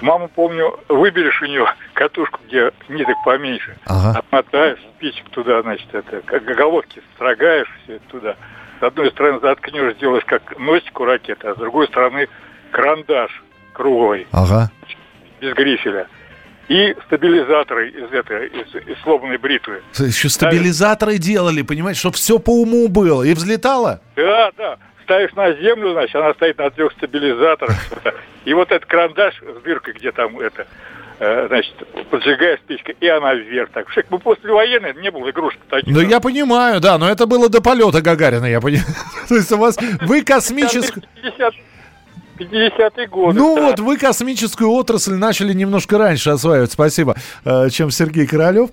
Маму, 0.00 0.28
помню, 0.28 0.78
выберешь 0.88 1.42
у 1.42 1.46
нее 1.46 1.66
катушку, 1.94 2.40
где 2.46 2.70
ниток 2.88 3.16
поменьше, 3.24 3.76
ага. 3.86 4.18
отмотаешь 4.18 4.78
спичек 4.96 5.28
туда, 5.30 5.62
значит, 5.62 5.88
это, 5.92 6.22
как 6.22 6.44
головки 6.44 7.02
строгаешь 7.14 7.68
все 7.82 7.94
это 7.94 8.04
туда. 8.08 8.36
С 8.80 8.82
одной 8.82 9.10
стороны 9.10 9.40
заткнешь, 9.40 9.94
сделаешь 9.94 10.24
как 10.24 10.58
носик 10.58 11.00
у 11.00 11.04
ракеты, 11.04 11.48
а 11.48 11.54
с 11.54 11.58
другой 11.58 11.88
стороны 11.88 12.28
карандаш 12.70 13.42
круглый. 13.72 14.26
Ага. 14.30 14.70
Без 15.40 15.54
грифеля. 15.54 16.06
И 16.68 16.94
стабилизаторы 17.06 17.88
из 17.88 18.12
этой, 18.12 18.48
из, 18.48 18.74
из 18.74 19.02
сломанной 19.02 19.38
бритвы. 19.38 19.82
Еще 19.98 20.28
стабилизаторы 20.28 21.12
да. 21.12 21.18
делали, 21.18 21.62
понимаете, 21.62 22.00
чтобы 22.00 22.16
все 22.16 22.38
по 22.38 22.50
уму 22.50 22.88
было. 22.88 23.22
И 23.22 23.32
взлетало? 23.32 24.00
Да, 24.16 24.50
да 24.56 24.78
ставишь 25.08 25.32
на 25.32 25.54
землю, 25.54 25.92
значит, 25.92 26.14
она 26.14 26.34
стоит 26.34 26.58
на 26.58 26.70
трех 26.70 26.92
стабилизаторах. 26.92 27.76
И 28.44 28.52
вот 28.52 28.70
этот 28.70 28.86
карандаш 28.86 29.36
с 29.36 29.62
дыркой, 29.62 29.94
где 29.94 30.12
там 30.12 30.38
это, 30.38 30.66
э, 31.18 31.46
значит, 31.48 31.74
поджигая 32.10 32.58
спичка, 32.58 32.92
и 32.92 33.06
она 33.08 33.34
вверх. 33.34 33.70
Так 33.72 33.90
что 33.90 34.02
мы 34.10 34.18
после 34.18 34.52
военной 34.52 34.94
не 34.94 35.10
было 35.10 35.30
игрушек 35.30 35.60
таких. 35.70 35.94
Ну, 35.94 36.02
я 36.02 36.20
понимаю, 36.20 36.80
да, 36.80 36.98
но 36.98 37.08
это 37.08 37.26
было 37.26 37.48
до 37.48 37.62
полета 37.62 38.02
Гагарина, 38.02 38.44
я 38.44 38.60
понимаю. 38.60 38.86
То 39.28 39.36
есть 39.36 39.50
у 39.50 39.56
вас, 39.56 39.78
вы 40.02 40.22
космическую... 40.22 41.02
50-е 42.38 43.06
годы. 43.06 43.38
Ну 43.38 43.56
да. 43.56 43.62
вот, 43.62 43.80
вы 43.80 43.96
космическую 43.96 44.70
отрасль 44.70 45.14
начали 45.14 45.52
немножко 45.52 45.98
раньше 45.98 46.30
осваивать, 46.30 46.72
спасибо, 46.72 47.16
э, 47.44 47.68
чем 47.70 47.90
Сергей 47.90 48.26
Королев. 48.26 48.70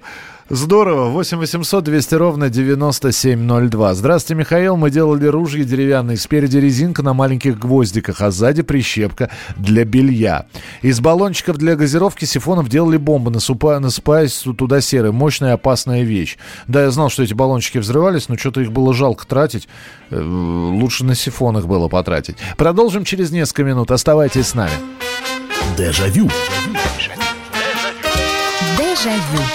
Здорово. 0.49 1.09
8 1.09 1.39
800 1.39 1.83
200 1.83 2.15
ровно 2.15 2.49
9702. 2.51 3.95
Здравствуйте, 3.95 4.39
Михаил. 4.39 4.77
Мы 4.77 4.91
делали 4.91 5.25
ружья 5.25 5.63
деревянные. 5.63 6.17
Спереди 6.17 6.57
резинка 6.57 7.01
на 7.01 7.13
маленьких 7.13 7.57
гвоздиках, 7.57 8.21
а 8.21 8.29
сзади 8.29 8.61
прищепка 8.61 9.31
для 9.55 9.85
белья. 9.85 10.45
Из 10.83 10.99
баллончиков 10.99 11.57
для 11.57 11.75
газировки 11.75 12.25
сифонов 12.25 12.69
делали 12.69 12.97
бомбы, 12.97 13.31
насыпая, 13.31 13.79
насыпаясь 13.79 14.45
туда 14.55 14.81
серой. 14.81 15.11
Мощная 15.11 15.53
опасная 15.53 16.03
вещь. 16.03 16.37
Да, 16.67 16.83
я 16.83 16.91
знал, 16.91 17.09
что 17.09 17.23
эти 17.23 17.33
баллончики 17.33 17.79
взрывались, 17.79 18.29
но 18.29 18.37
что-то 18.37 18.61
их 18.61 18.71
было 18.71 18.93
жалко 18.93 19.25
тратить. 19.25 19.67
Э, 20.11 20.21
лучше 20.21 21.05
на 21.05 21.15
сифонах 21.15 21.65
было 21.65 21.87
потратить. 21.87 22.37
Продолжим 22.55 23.03
через 23.03 23.31
несколько 23.31 23.63
минут. 23.63 23.89
Оставайтесь 23.89 24.49
с 24.49 24.53
нами. 24.53 24.73
Дежавю. 25.75 26.29
Дежавю. 28.77 29.54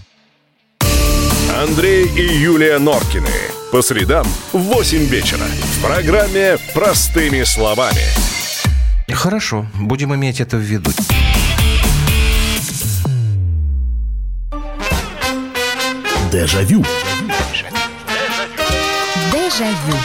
Андрей 1.57 2.05
и 2.05 2.21
Юлия 2.21 2.79
Норкины. 2.79 3.27
По 3.71 3.81
средам 3.81 4.25
в 4.53 4.59
8 4.59 5.05
вечера. 5.05 5.43
В 5.43 5.85
программе 5.85 6.57
«Простыми 6.73 7.43
словами». 7.43 8.01
Хорошо, 9.11 9.65
будем 9.79 10.15
иметь 10.15 10.39
это 10.39 10.57
в 10.57 10.61
виду. 10.61 10.89
Дежавю. 16.31 16.83
Дежавю. 19.31 19.97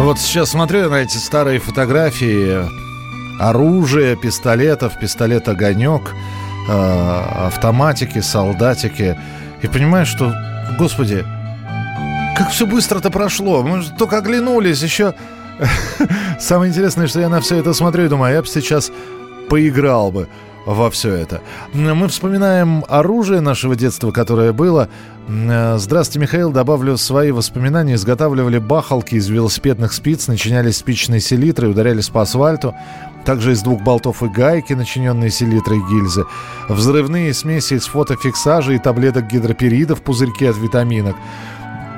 Вот 0.00 0.18
сейчас 0.18 0.50
смотрю 0.50 0.90
на 0.90 0.96
эти 0.96 1.16
старые 1.16 1.60
фотографии 1.60 2.66
оружия, 3.40 4.16
пистолетов, 4.16 4.98
пистолет 4.98 5.48
«Огонек». 5.48 6.12
Э, 6.12 6.37
автоматики, 6.68 8.20
солдатики. 8.20 9.18
И 9.62 9.66
понимаешь, 9.66 10.08
что, 10.08 10.34
господи, 10.78 11.24
как 12.36 12.50
все 12.50 12.66
быстро-то 12.66 13.10
прошло. 13.10 13.62
Мы 13.62 13.82
только 13.98 14.18
оглянулись, 14.18 14.82
еще... 14.82 15.14
Самое 16.38 16.70
интересное, 16.70 17.08
что 17.08 17.18
я 17.18 17.28
на 17.28 17.40
все 17.40 17.56
это 17.56 17.74
смотрю 17.74 18.04
и 18.04 18.08
думаю, 18.08 18.30
а 18.30 18.34
я 18.34 18.42
бы 18.42 18.46
сейчас 18.46 18.92
поиграл 19.48 20.12
бы 20.12 20.28
во 20.66 20.90
все 20.90 21.14
это. 21.14 21.40
Мы 21.72 22.06
вспоминаем 22.08 22.84
оружие 22.88 23.40
нашего 23.40 23.74
детства, 23.74 24.12
которое 24.12 24.52
было. 24.52 24.88
Э, 25.26 25.78
здравствуйте, 25.78 26.20
Михаил. 26.20 26.52
Добавлю 26.52 26.96
свои 26.96 27.30
воспоминания. 27.30 27.94
Изготавливали 27.94 28.58
бахалки 28.58 29.14
из 29.14 29.28
велосипедных 29.28 29.92
спиц, 29.92 30.28
начиняли 30.28 30.70
спичной 30.70 31.20
селитрой, 31.20 31.70
ударялись 31.70 32.08
по 32.08 32.22
асфальту 32.22 32.74
также 33.28 33.52
из 33.52 33.60
двух 33.60 33.82
болтов 33.82 34.22
и 34.22 34.26
гайки, 34.26 34.72
начиненные 34.72 35.28
селитрой 35.28 35.80
гильзы, 35.90 36.24
взрывные 36.70 37.34
смеси 37.34 37.74
из 37.74 37.84
фотофиксажа 37.84 38.72
и 38.72 38.78
таблеток 38.78 39.26
гидроперида 39.26 39.94
в 39.94 40.00
пузырьке 40.00 40.48
от 40.48 40.56
витаминок. 40.56 41.14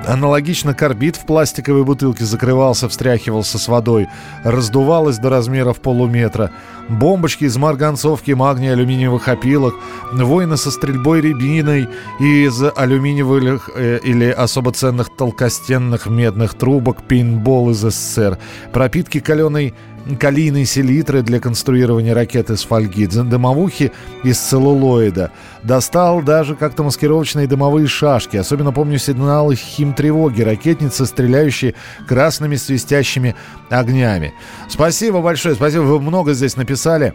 Аналогично 0.05 0.73
карбид 0.73 1.15
в 1.15 1.25
пластиковой 1.25 1.83
бутылке 1.83 2.25
закрывался, 2.25 2.89
встряхивался 2.89 3.59
с 3.59 3.67
водой, 3.67 4.09
раздувалось 4.43 5.19
до 5.19 5.29
размеров 5.29 5.79
полуметра. 5.79 6.51
Бомбочки 6.89 7.45
из 7.45 7.55
марганцовки, 7.55 8.31
магния, 8.31 8.73
алюминиевых 8.73 9.27
опилок, 9.27 9.75
войны 10.11 10.57
со 10.57 10.71
стрельбой 10.71 11.21
рябиной 11.21 11.87
из 12.19 12.61
алюминиевых 12.75 13.69
э, 13.75 13.99
или 14.03 14.25
особо 14.25 14.73
ценных 14.73 15.15
толкостенных 15.15 16.07
медных 16.07 16.55
трубок, 16.55 17.03
пейнтбол 17.03 17.69
из 17.69 17.77
СССР, 17.77 18.39
пропитки 18.73 19.19
каленой 19.19 19.75
калийной 20.19 20.65
селитры 20.65 21.21
для 21.21 21.39
конструирования 21.39 22.13
ракет 22.13 22.49
из 22.49 22.63
фольги, 22.63 23.07
дымовухи 23.07 23.91
из 24.23 24.37
целлулоида. 24.37 25.31
Достал 25.63 26.21
даже 26.21 26.55
как-то 26.55 26.83
маскировочные 26.83 27.47
дымовые 27.47 27.87
шашки. 27.87 28.37
Особенно 28.37 28.71
помню 28.71 28.97
сигналы 28.97 29.55
химтревоги, 29.55 30.41
ракетницы, 30.41 31.05
стреляющие 31.05 31.75
красными 32.07 32.55
свистящими 32.55 33.35
огнями. 33.69 34.33
Спасибо 34.69 35.21
большое, 35.21 35.55
спасибо, 35.55 35.83
вы 35.83 35.99
много 35.99 36.33
здесь 36.33 36.55
написали. 36.55 37.13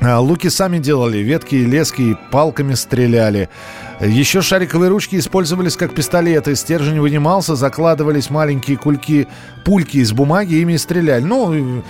А, 0.00 0.20
луки 0.20 0.48
сами 0.50 0.78
делали, 0.78 1.18
ветки 1.18 1.54
и 1.54 1.64
лески, 1.64 2.02
и 2.02 2.16
палками 2.30 2.74
стреляли. 2.74 3.48
Еще 4.04 4.42
шариковые 4.42 4.90
ручки 4.90 5.16
использовались 5.16 5.76
как 5.76 5.94
пистолеты. 5.94 6.54
Стержень 6.56 7.00
вынимался, 7.00 7.56
закладывались 7.56 8.28
маленькие 8.28 8.76
кульки, 8.76 9.26
пульки 9.64 9.96
из 9.98 10.12
бумаги, 10.12 10.56
ими 10.56 10.76
стреляли. 10.76 11.24
Ну, 11.24 11.82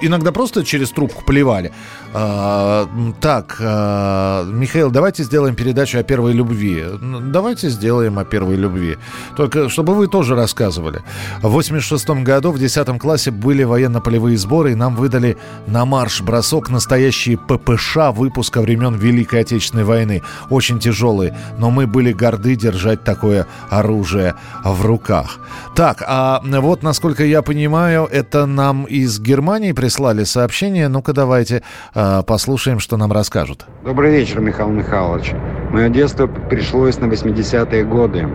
иногда 0.00 0.32
просто 0.32 0.64
через 0.64 0.90
трубку 0.90 1.24
плевали. 1.24 1.72
А, 2.14 2.88
так, 3.20 3.56
а, 3.60 4.44
Михаил, 4.44 4.90
давайте 4.90 5.24
сделаем 5.24 5.54
передачу 5.54 5.98
о 5.98 6.02
первой 6.02 6.32
любви. 6.32 6.84
Давайте 7.00 7.68
сделаем 7.68 8.18
о 8.18 8.24
первой 8.24 8.56
любви. 8.56 8.96
Только 9.36 9.68
чтобы 9.68 9.94
вы 9.94 10.08
тоже 10.08 10.34
рассказывали. 10.34 11.02
В 11.42 11.50
86 11.50 12.22
году 12.22 12.52
в 12.52 12.58
10 12.58 12.98
классе 12.98 13.30
были 13.30 13.62
военно-полевые 13.62 14.38
сборы, 14.38 14.72
и 14.72 14.74
нам 14.74 14.96
выдали 14.96 15.36
на 15.66 15.84
марш-бросок 15.84 16.70
настоящие 16.70 17.36
ППШ 17.36 17.96
выпуска 18.14 18.62
времен 18.62 18.94
Великой 18.94 19.40
Отечественной 19.40 19.84
войны. 19.84 20.22
Очень 20.48 20.78
тяжелые 20.78 21.36
но 21.58 21.70
мы 21.70 21.86
были 21.86 22.12
горды 22.12 22.56
держать 22.56 23.04
такое 23.04 23.46
оружие 23.70 24.34
в 24.64 24.84
руках. 24.84 25.38
Так, 25.74 26.02
а 26.06 26.40
вот, 26.42 26.82
насколько 26.82 27.24
я 27.24 27.42
понимаю, 27.42 28.08
это 28.10 28.46
нам 28.46 28.84
из 28.84 29.20
Германии 29.20 29.72
прислали 29.72 30.24
сообщение. 30.24 30.88
Ну-ка, 30.88 31.12
давайте 31.12 31.62
э, 31.94 32.22
послушаем, 32.26 32.78
что 32.78 32.96
нам 32.96 33.12
расскажут. 33.12 33.66
Добрый 33.84 34.12
вечер, 34.12 34.40
Михаил 34.40 34.70
Михайлович. 34.70 35.32
Мое 35.70 35.88
детство 35.88 36.26
пришлось 36.26 36.98
на 36.98 37.06
80-е 37.06 37.84
годы. 37.84 38.28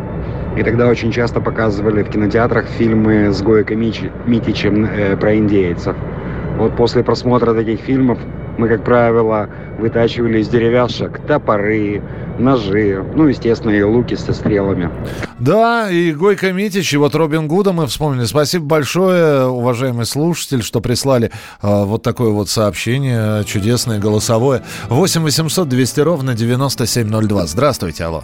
И 0.57 0.63
тогда 0.63 0.87
очень 0.87 1.11
часто 1.11 1.39
показывали 1.39 2.01
в 2.01 2.09
кинотеатрах 2.09 2.65
фильмы 2.65 3.31
с 3.31 3.41
Гойко 3.43 3.75
Митичем 3.75 4.85
э, 4.85 5.15
про 5.15 5.35
индейцев. 5.35 5.95
Вот 6.57 6.75
после 6.75 7.03
просмотра 7.03 7.53
таких 7.53 7.81
фильмов 7.81 8.17
Мы, 8.57 8.67
как 8.67 8.83
правило, 8.83 9.49
вытачивали 9.77 10.39
из 10.39 10.49
деревяшек 10.49 11.19
топоры, 11.27 12.01
ножи, 12.39 13.03
ну, 13.15 13.27
естественно, 13.27 13.71
и 13.71 13.81
луки 13.81 14.15
со 14.15 14.33
стрелами. 14.33 14.89
Да, 15.39 15.89
и 15.89 16.11
Гойко 16.13 16.51
Митич, 16.53 16.93
и 16.93 16.97
вот 16.97 17.15
Робин 17.15 17.47
Гуда 17.47 17.73
мы 17.73 17.87
вспомнили. 17.87 18.25
Спасибо 18.25 18.65
большое, 18.65 19.47
уважаемый 19.47 20.05
слушатель, 20.05 20.63
что 20.63 20.81
прислали 20.81 21.31
э, 21.61 21.83
вот 21.83 22.03
такое 22.03 22.31
вот 22.31 22.49
сообщение 22.49 23.43
чудесное, 23.43 23.99
голосовое. 23.99 24.63
8 24.89 25.21
800 25.21 25.67
200 25.67 25.99
ровно 26.01 26.33
9702. 26.33 27.47
Здравствуйте, 27.47 28.05
алло. 28.05 28.23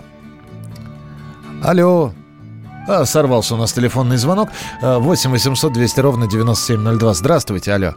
Алло. 1.63 2.13
А, 2.87 3.05
сорвался 3.05 3.55
у 3.55 3.57
нас 3.57 3.71
телефонный 3.71 4.17
звонок. 4.17 4.49
8 4.81 5.31
800 5.31 5.73
200 5.73 5.99
ровно 6.01 6.27
9702. 6.27 7.13
Здравствуйте, 7.13 7.73
алло. 7.73 7.93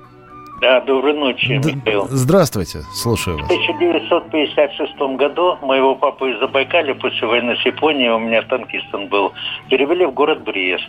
Да, 0.61 0.80
доброй 0.80 1.12
ночи, 1.12 1.59
Д- 1.59 1.72
Михаил. 1.74 2.07
Здравствуйте, 2.09 2.80
слушаю 2.94 3.36
В 3.36 3.40
вас. 3.42 3.50
1956 3.50 4.98
году 5.16 5.59
моего 5.61 5.94
папу 5.94 6.26
из 6.26 6.38
Забайкалья 6.40 6.94
после 6.94 7.26
войны 7.28 7.57
с 7.57 7.66
Японией, 7.66 8.09
у 8.11 8.18
меня 8.18 8.40
танкист 8.42 8.86
он 8.94 9.09
был, 9.09 9.32
перевели 9.68 10.07
в 10.07 10.12
город 10.14 10.42
Брест. 10.44 10.88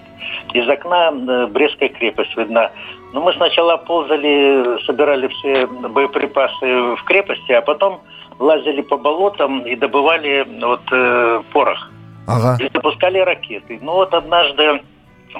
Из 0.53 0.67
окна 0.69 1.11
э, 1.11 1.47
Брестская 1.47 1.89
крепость 1.89 2.35
видна. 2.37 2.71
Но 3.13 3.21
мы 3.21 3.33
сначала 3.33 3.75
ползали, 3.77 4.81
собирали 4.85 5.27
все 5.27 5.65
боеприпасы 5.67 6.95
в 6.95 7.03
крепости, 7.03 7.51
а 7.51 7.61
потом 7.61 7.99
лазили 8.39 8.81
по 8.81 8.97
болотам 8.97 9.59
и 9.61 9.75
добывали 9.75 10.47
вот 10.61 10.81
э, 10.91 11.41
порох. 11.51 11.89
Ага. 12.25 12.57
И 12.63 12.69
запускали 12.73 13.19
ракеты. 13.19 13.79
Ну 13.81 13.93
вот 13.93 14.13
однажды, 14.13 14.81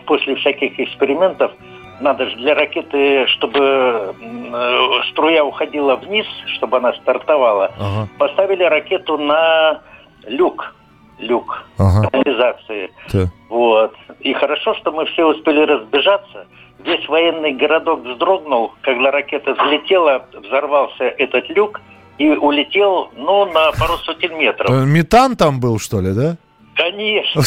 после 0.05 0.36
всяких 0.36 0.78
экспериментов, 0.80 1.51
надо 2.00 2.30
же 2.30 2.36
для 2.38 2.54
ракеты, 2.56 3.26
чтобы 3.28 4.14
э, 4.20 4.89
струя 5.12 5.43
уходила 5.43 5.95
вниз, 5.95 6.26
чтобы 6.56 6.78
она 6.78 6.93
стартовала, 6.93 7.72
Ага. 7.80 8.08
поставили 8.18 8.64
ракету 8.64 9.18
на 9.18 9.82
люк. 10.26 10.74
Люк 11.20 11.64
Ага. 11.80 12.10
канализации. 12.12 12.91
Да. 13.12 13.26
Вот. 13.50 13.95
И 14.20 14.34
хорошо, 14.34 14.76
что 14.76 14.91
мы 14.91 15.06
все 15.08 15.26
успели 15.26 15.62
разбежаться. 15.62 16.45
Весь 16.80 17.08
военный 17.10 17.54
городок 17.54 18.02
вздрогнул, 18.06 18.74
когда 18.82 19.10
ракета 19.10 19.54
взлетела, 19.56 20.26
взорвался 20.34 21.06
этот 21.06 21.50
люк 21.50 21.82
и 22.20 22.30
улетел, 22.30 23.10
ну, 23.16 23.45
на 23.45 23.72
пару 23.72 23.98
сотен 24.06 24.38
метров. 24.38 24.70
Э, 24.70 24.86
Метан 24.86 25.36
там 25.36 25.60
был, 25.60 25.80
что 25.80 26.02
ли, 26.02 26.14
да? 26.14 26.36
Конечно, 26.76 27.41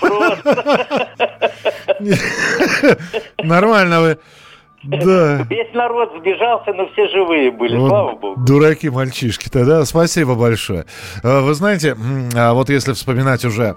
просто. 0.00 1.08
Нормально 3.42 4.00
вы. 4.00 4.18
Да. 4.84 5.42
Весь 5.48 5.72
народ 5.74 6.12
сбежался, 6.18 6.72
но 6.72 6.88
все 6.92 7.08
живые 7.08 7.52
были, 7.52 7.76
Вот 7.76 7.88
слава 7.88 8.16
богу. 8.16 8.40
Дураки 8.40 8.90
мальчишки-то, 8.90 9.64
да? 9.64 9.84
Спасибо 9.84 10.34
большое. 10.34 10.86
Э, 11.22 11.40
Вы 11.40 11.54
знаете, 11.54 11.96
а 12.34 12.52
вот 12.52 12.68
если 12.68 12.92
вспоминать 12.92 13.44
уже 13.44 13.76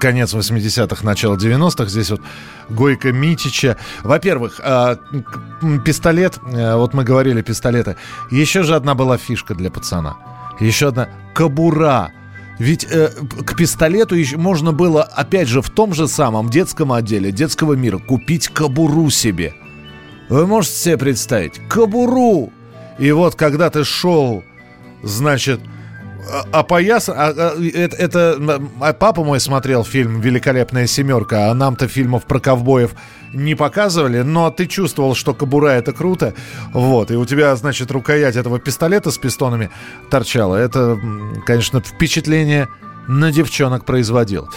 конец 0.00 0.34
80-х, 0.34 1.04
начало 1.04 1.34
90-х, 1.36 1.86
здесь 1.86 2.10
вот 2.10 2.20
Гойко 2.68 3.10
Митича. 3.10 3.76
Во-первых, 4.04 4.60
м, 4.60 5.82
пистолет, 5.84 6.38
э, 6.52 6.74
вот 6.76 6.94
мы 6.94 7.02
говорили 7.02 7.42
пистолеты, 7.42 7.96
еще 8.30 8.62
же 8.62 8.76
одна 8.76 8.94
была 8.94 9.16
фишка 9.18 9.54
для 9.54 9.70
пацана. 9.70 10.16
Еще 10.60 10.88
одна 10.88 11.08
кобура. 11.34 12.12
Ведь 12.58 12.84
э, 12.90 13.10
к 13.44 13.56
пистолету 13.56 14.16
еще 14.16 14.36
можно 14.36 14.72
было, 14.72 15.02
опять 15.02 15.48
же, 15.48 15.62
в 15.62 15.70
том 15.70 15.94
же 15.94 16.08
самом 16.08 16.50
детском 16.50 16.92
отделе 16.92 17.30
детского 17.30 17.74
мира 17.74 17.98
купить 17.98 18.48
кобуру 18.48 19.10
себе. 19.10 19.54
Вы 20.28 20.46
можете 20.46 20.74
себе 20.74 20.98
представить? 20.98 21.60
Кобуру! 21.68 22.52
И 22.98 23.12
вот 23.12 23.36
когда 23.36 23.70
ты 23.70 23.84
шел, 23.84 24.42
значит, 25.02 25.60
а- 26.30 26.60
опоясан... 26.60 27.14
а- 27.16 27.34
а, 27.36 27.64
это, 27.64 27.96
это, 27.96 28.60
а 28.80 28.92
папа 28.92 29.22
мой 29.22 29.38
смотрел 29.38 29.84
фильм 29.84 30.20
«Великолепная 30.20 30.86
семерка», 30.86 31.50
а 31.50 31.54
нам-то 31.54 31.86
фильмов 31.86 32.24
про 32.24 32.40
ковбоев 32.40 32.90
не 33.32 33.54
показывали, 33.54 34.22
но 34.22 34.50
ты 34.50 34.66
чувствовал, 34.66 35.14
что 35.14 35.34
кобура 35.34 35.68
это 35.68 35.92
круто, 35.92 36.34
вот, 36.72 37.10
и 37.10 37.16
у 37.16 37.24
тебя, 37.24 37.54
значит, 37.56 37.90
рукоять 37.90 38.36
этого 38.36 38.58
пистолета 38.58 39.10
с 39.10 39.18
пистонами 39.18 39.70
торчала. 40.10 40.56
Это, 40.56 40.98
конечно, 41.46 41.80
впечатление 41.80 42.68
на 43.08 43.32
девчонок 43.32 43.84
производил. 43.84 44.48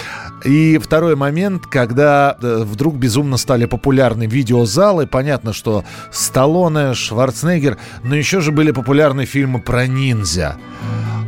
И 0.43 0.77
второй 0.77 1.15
момент, 1.15 1.65
когда 1.65 2.37
э, 2.41 2.63
вдруг 2.65 2.95
безумно 2.97 3.37
стали 3.37 3.65
популярны 3.65 4.25
видеозалы, 4.25 5.07
понятно, 5.07 5.53
что 5.53 5.85
Сталлоне, 6.11 6.93
Шварценеггер, 6.93 7.77
но 8.03 8.15
еще 8.15 8.41
же 8.41 8.51
были 8.51 8.71
популярны 8.71 9.25
фильмы 9.25 9.61
про 9.61 9.87
ниндзя. 9.87 10.57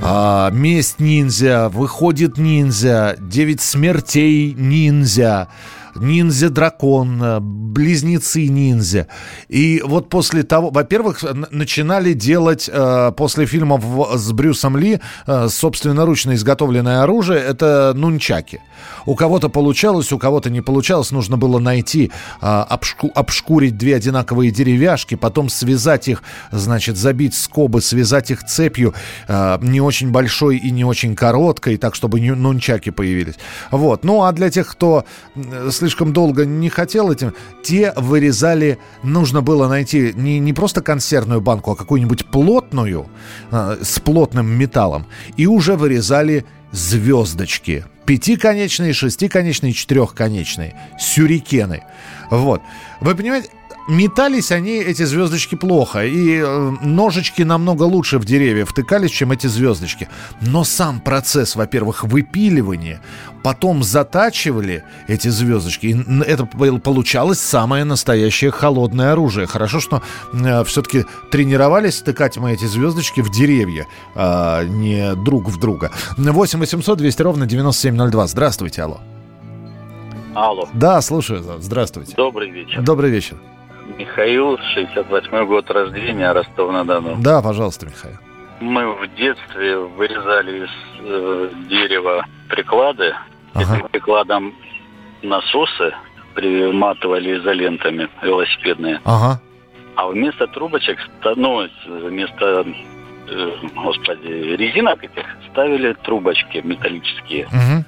А, 0.02 0.52
Месть 0.52 1.00
ниндзя, 1.00 1.70
Выходит 1.70 2.38
ниндзя, 2.38 3.16
Девять 3.20 3.62
смертей 3.62 4.54
ниндзя, 4.54 5.48
Ниндзя-дракон, 5.96 7.24
э, 7.24 7.40
Близнецы 7.42 8.48
ниндзя. 8.48 9.08
И 9.50 9.82
вот 9.84 10.10
после 10.10 10.44
того, 10.44 10.70
во-первых, 10.70 11.24
начинали 11.52 12.14
делать 12.14 12.70
э, 12.72 13.12
после 13.18 13.46
фильмов 13.46 13.84
с 14.16 14.32
Брюсом 14.32 14.78
Ли 14.78 15.00
э, 15.26 15.48
собственноручно 15.50 16.36
изготовленное 16.36 17.02
оружие, 17.02 17.40
это 17.40 17.94
нунчаки. 17.96 18.62
У 19.06 19.16
кого-то 19.16 19.50
получалось, 19.50 20.12
у 20.12 20.20
кого-то 20.20 20.50
не 20.50 20.62
получалось, 20.62 21.12
нужно 21.12 21.38
было 21.38 21.60
найти, 21.60 22.12
э, 22.42 22.46
обшку- 22.46 23.12
обшкурить 23.14 23.78
две 23.78 23.96
одинаковые 23.96 24.52
деревяшки, 24.52 25.16
потом 25.16 25.50
связать 25.50 26.08
их, 26.08 26.22
значит, 26.52 26.98
забить 26.98 27.36
скобы, 27.36 27.82
связать 27.82 28.32
их 28.32 28.44
цепью 28.46 28.94
э, 29.28 29.58
не 29.62 29.82
очень 29.82 30.12
большой 30.12 30.58
и 30.58 30.72
не 30.72 30.86
очень 30.86 31.16
короткой, 31.16 31.78
так, 31.78 31.96
чтобы 31.96 32.20
нунчаки 32.22 32.92
появились. 32.92 33.36
Вот. 33.72 34.04
Ну, 34.04 34.24
а 34.24 34.32
для 34.32 34.50
тех, 34.50 34.68
кто 34.68 35.06
слишком 35.84 36.14
долго 36.14 36.46
не 36.46 36.70
хотел 36.70 37.12
этим, 37.12 37.34
те 37.62 37.92
вырезали, 37.98 38.78
нужно 39.04 39.42
было 39.42 39.68
найти 39.68 40.14
не, 40.16 40.40
не 40.40 40.54
просто 40.54 40.82
консервную 40.82 41.42
банку, 41.42 41.72
а 41.72 41.76
какую-нибудь 41.76 42.26
плотную, 42.28 43.08
э, 43.52 43.78
с 43.82 44.00
плотным 44.00 44.48
металлом, 44.48 45.06
и 45.36 45.46
уже 45.46 45.76
вырезали 45.76 46.46
звездочки. 46.72 47.86
Пятиконечные, 48.06 48.94
шестиконечные, 48.94 49.74
четырехконечные. 49.74 50.74
Сюрикены. 50.98 51.84
Вот. 52.30 52.62
Вы 53.02 53.16
понимаете, 53.16 53.50
метались 53.88 54.52
они, 54.52 54.72
эти 54.72 55.04
звездочки, 55.04 55.56
плохо. 55.56 56.06
И 56.06 56.42
э, 56.44 56.72
ножички 56.82 57.42
намного 57.42 57.84
лучше 57.84 58.18
в 58.20 58.26
деревья 58.26 58.66
втыкались, 58.66 59.12
чем 59.12 59.32
эти 59.32 59.48
звездочки. 59.48 60.10
Но 60.42 60.64
сам 60.64 61.00
процесс, 61.00 61.56
во-первых, 61.56 62.04
выпиливания, 62.04 63.02
потом 63.44 63.84
затачивали 63.84 64.84
эти 65.08 65.28
звездочки. 65.28 65.88
И 65.88 66.22
это 66.24 66.46
пол- 66.46 66.80
получалось 66.80 67.40
самое 67.40 67.84
настоящее 67.84 68.52
холодное 68.52 69.12
оружие. 69.14 69.48
Хорошо, 69.48 69.80
что 69.80 70.02
все-таки 70.66 71.06
тренировались 71.32 72.00
втыкать 72.02 72.38
мы 72.38 72.54
эти 72.54 72.66
звездочки 72.66 73.22
в 73.22 73.32
деревья, 73.32 73.88
а 74.16 74.64
не 74.64 75.16
друг 75.16 75.50
в 75.50 75.60
друга. 75.60 75.92
8 76.18 76.60
800 76.60 76.98
200 76.98 77.22
ровно 77.22 77.46
9702. 77.46 78.28
Здравствуйте, 78.28 78.82
алло. 78.84 79.02
Алло. 80.36 80.68
Да, 80.74 81.00
слушаю. 81.02 81.44
Здравствуйте. 81.60 82.14
Добрый 82.16 82.50
вечер. 82.50 82.82
Добрый 82.82 83.12
вечер. 83.12 83.38
Михаил, 83.98 84.58
68 84.74 85.46
год 85.46 85.70
рождения, 85.70 86.32
Ростов-на-Дону. 86.32 87.18
Да, 87.20 87.42
пожалуйста, 87.42 87.86
Михаил. 87.86 88.18
Мы 88.60 88.94
в 88.94 89.16
детстве 89.16 89.78
вырезали 89.78 90.66
из 90.66 90.70
э, 91.00 91.50
дерева 91.70 92.26
приклады. 92.50 93.14
Этим 93.56 93.88
прикладом 93.90 94.54
насосы 95.22 95.94
приматывали 96.34 97.38
изолентами 97.40 98.10
велосипедные. 98.22 99.00
Ага. 99.04 99.40
А 99.96 100.08
вместо 100.08 100.48
трубочек, 100.48 100.98
ну, 101.36 101.68
вместо, 101.86 102.66
э, 103.28 103.52
господи, 103.76 104.28
резинок 104.28 105.04
этих 105.04 105.26
ставили 105.52 105.94
трубочки 106.04 106.62
металлические. 106.64 107.48
Мгм. 107.52 107.86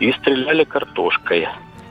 И 0.00 0.12
стреляли 0.12 0.64
картошкой. 0.64 1.48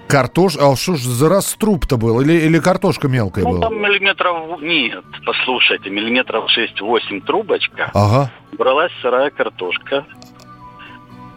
Картош... 0.09 0.57
А 0.57 0.75
что 0.75 0.95
ж 0.95 1.01
за 1.01 1.29
раструб-то 1.29 1.97
был? 1.97 2.19
Или, 2.21 2.33
или 2.33 2.59
картошка 2.59 3.07
мелкая 3.07 3.43
Ну, 3.43 3.51
была? 3.51 3.61
там 3.69 3.79
миллиметров... 3.79 4.59
Нет, 4.59 5.03
послушайте, 5.23 5.91
миллиметров 5.91 6.45
6-8 6.57 7.21
трубочка. 7.25 7.91
Ага. 7.93 8.31
Бралась 8.57 8.91
сырая 9.03 9.29
картошка. 9.29 10.05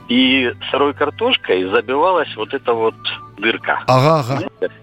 И 0.08 0.50
сырой 0.70 0.94
картошкой 0.94 1.64
забивалась 1.70 2.34
вот 2.36 2.54
эта 2.54 2.72
вот 2.72 2.94
дырка. 3.36 3.82
Ага, 3.86 4.20
ага. 4.20 4.22
Знаете? 4.38 4.74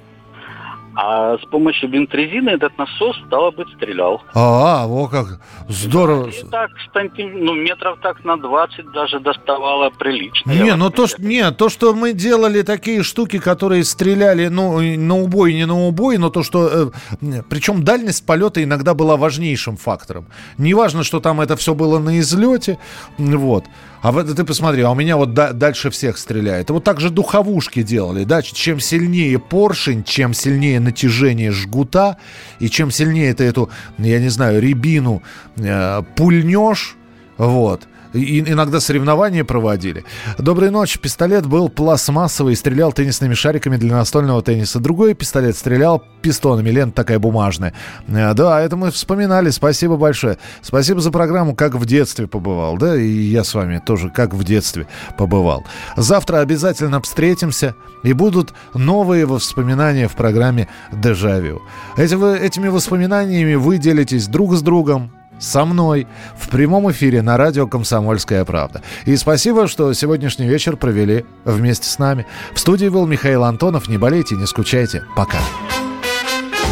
А 1.02 1.38
с 1.38 1.46
помощью 1.50 1.90
бентрезины 1.90 2.50
этот 2.50 2.78
насос, 2.78 3.16
стало 3.26 3.52
быть, 3.52 3.70
стрелял. 3.78 4.22
А, 4.34 4.86
во 4.86 5.08
как. 5.08 5.40
Здорово. 5.70 6.28
И 6.28 6.44
так, 6.52 6.72
сантим... 6.94 7.46
ну, 7.46 7.54
метров 7.54 8.00
так 8.02 8.26
на 8.26 8.36
20 8.36 8.92
даже 8.92 9.22
доставало 9.22 9.92
прилично. 9.92 10.52
Не, 10.52 10.76
ну 10.76 10.90
то, 10.90 11.08
что, 11.08 11.22
не, 11.22 11.52
то, 11.52 11.70
что 11.70 11.94
мы 11.94 12.12
делали 12.12 12.64
такие 12.64 13.04
штуки, 13.04 13.40
которые 13.40 13.86
стреляли, 13.86 14.50
ну, 14.50 14.82
на 14.82 15.16
убой, 15.16 15.54
не 15.54 15.66
на 15.66 15.88
убой, 15.88 16.18
но 16.18 16.30
то, 16.30 16.44
что... 16.44 16.92
Э, 17.22 17.42
причем 17.50 17.86
дальность 17.86 18.26
полета 18.26 18.62
иногда 18.62 18.94
была 18.94 19.16
важнейшим 19.16 19.78
фактором. 19.78 20.26
Неважно, 20.58 21.06
что 21.06 21.22
там 21.22 21.40
это 21.40 21.56
все 21.56 21.74
было 21.76 22.00
на 22.00 22.20
излете, 22.20 22.78
вот. 23.18 23.64
А 24.02 24.14
вот 24.14 24.34
ты 24.34 24.44
посмотри, 24.46 24.82
а 24.82 24.92
у 24.92 24.96
меня 24.96 25.18
вот 25.18 25.34
да, 25.34 25.52
дальше 25.52 25.90
всех 25.90 26.18
стреляет. 26.18 26.70
Вот 26.70 26.84
так 26.84 27.02
же 27.02 27.10
духовушки 27.10 27.84
делали, 27.84 28.24
да, 28.24 28.42
чем 28.42 28.80
сильнее 28.80 29.40
поршень, 29.40 30.04
чем 30.04 30.34
сильнее 30.34 30.80
натяжение 30.90 31.52
жгута, 31.52 32.18
и 32.60 32.70
чем 32.70 32.92
сильнее 32.92 33.34
ты 33.34 33.46
эту, 33.46 33.70
я 33.98 34.20
не 34.20 34.30
знаю, 34.30 34.62
рябину 34.62 35.22
э, 35.58 36.04
пульнешь, 36.16 36.96
вот, 37.38 37.88
и 38.14 38.40
иногда 38.40 38.80
соревнования 38.80 39.44
проводили. 39.44 40.04
Доброй 40.38 40.72
ночи. 40.72 41.00
Пистолет 41.00 41.46
был 41.46 41.70
пластмассовый, 41.70 42.56
стрелял 42.56 42.92
теннисными 42.92 43.34
шариками 43.34 43.78
для 43.78 43.96
настольного 43.96 44.42
тенниса. 44.42 44.80
Другой 44.80 45.14
пистолет 45.14 45.56
стрелял 45.56 46.04
пистонами, 46.22 46.70
лента 46.70 46.96
такая 46.96 47.20
бумажная. 47.20 47.74
Э, 48.08 48.34
да, 48.34 48.62
это 48.62 48.76
мы 48.76 48.92
вспоминали. 48.92 49.50
Спасибо 49.50 49.98
большое. 49.98 50.38
Спасибо 50.62 51.02
за 51.02 51.12
программу 51.12 51.56
«Как 51.56 51.76
в 51.76 51.86
детстве 51.86 52.28
побывал». 52.28 52.78
Да, 52.78 52.96
и 52.96 53.08
я 53.08 53.44
с 53.44 53.54
вами 53.54 53.82
тоже 53.86 54.10
«Как 54.10 54.34
в 54.34 54.44
детстве 54.44 54.88
побывал». 55.18 55.66
Завтра 55.96 56.40
обязательно 56.40 57.02
встретимся, 57.02 57.76
и 58.04 58.14
будут 58.14 58.54
новые 58.74 59.26
воспоминания 59.26 60.08
в 60.08 60.16
программе 60.16 60.68
«Дежавю». 60.92 61.62
Эти, 61.98 62.16
этими 62.42 62.68
воспоминаниями 62.68 63.56
вы 63.56 63.78
делитесь 63.78 64.28
друг 64.28 64.56
с 64.56 64.62
другом, 64.62 65.12
со 65.40 65.66
мной 65.66 66.08
в 66.38 66.50
прямом 66.50 66.92
эфире 66.92 67.22
на 67.22 67.38
радио 67.38 67.68
«Комсомольская 67.68 68.46
правда». 68.46 68.82
И 69.06 69.16
спасибо, 69.16 69.68
что 69.68 69.94
сегодняшний 69.94 70.48
вечер 70.48 70.78
провели 70.78 71.26
вместе 71.46 71.88
с 71.88 71.98
нами. 72.00 72.26
В 72.54 72.60
студии 72.60 72.88
был 72.88 73.08
Михаил 73.08 73.44
Антонов. 73.44 73.88
Не 73.88 73.98
болейте, 73.98 74.36
не 74.36 74.46
скучайте. 74.46 75.04
Пока. 75.16 75.40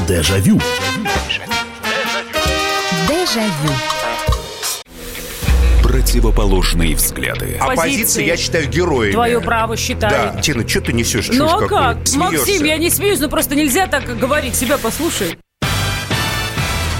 Дежавю. 0.08 0.60
Дежавю. 3.08 3.74
Противоположные 5.84 6.96
взгляды. 6.96 7.58
Оппозиция, 7.60 8.26
я 8.26 8.38
считаю, 8.38 8.68
героями. 8.68 9.14
Твое 9.14 9.42
право 9.42 9.76
считаю. 9.78 10.34
Да, 10.34 10.42
Тина, 10.42 10.68
что 10.68 10.82
ты 10.82 10.94
несешь? 10.94 11.30
Ну 11.32 11.46
а 11.46 11.60
как? 11.60 11.70
какую? 11.70 12.20
Максим, 12.20 12.44
Смеешься. 12.44 12.66
я 12.66 12.78
не 12.78 12.90
смеюсь, 12.90 13.20
но 13.20 13.30
просто 13.30 13.56
нельзя 13.56 13.88
так 13.88 14.06
говорить. 14.18 14.56
Себя 14.56 14.78
послушай. 14.78 15.38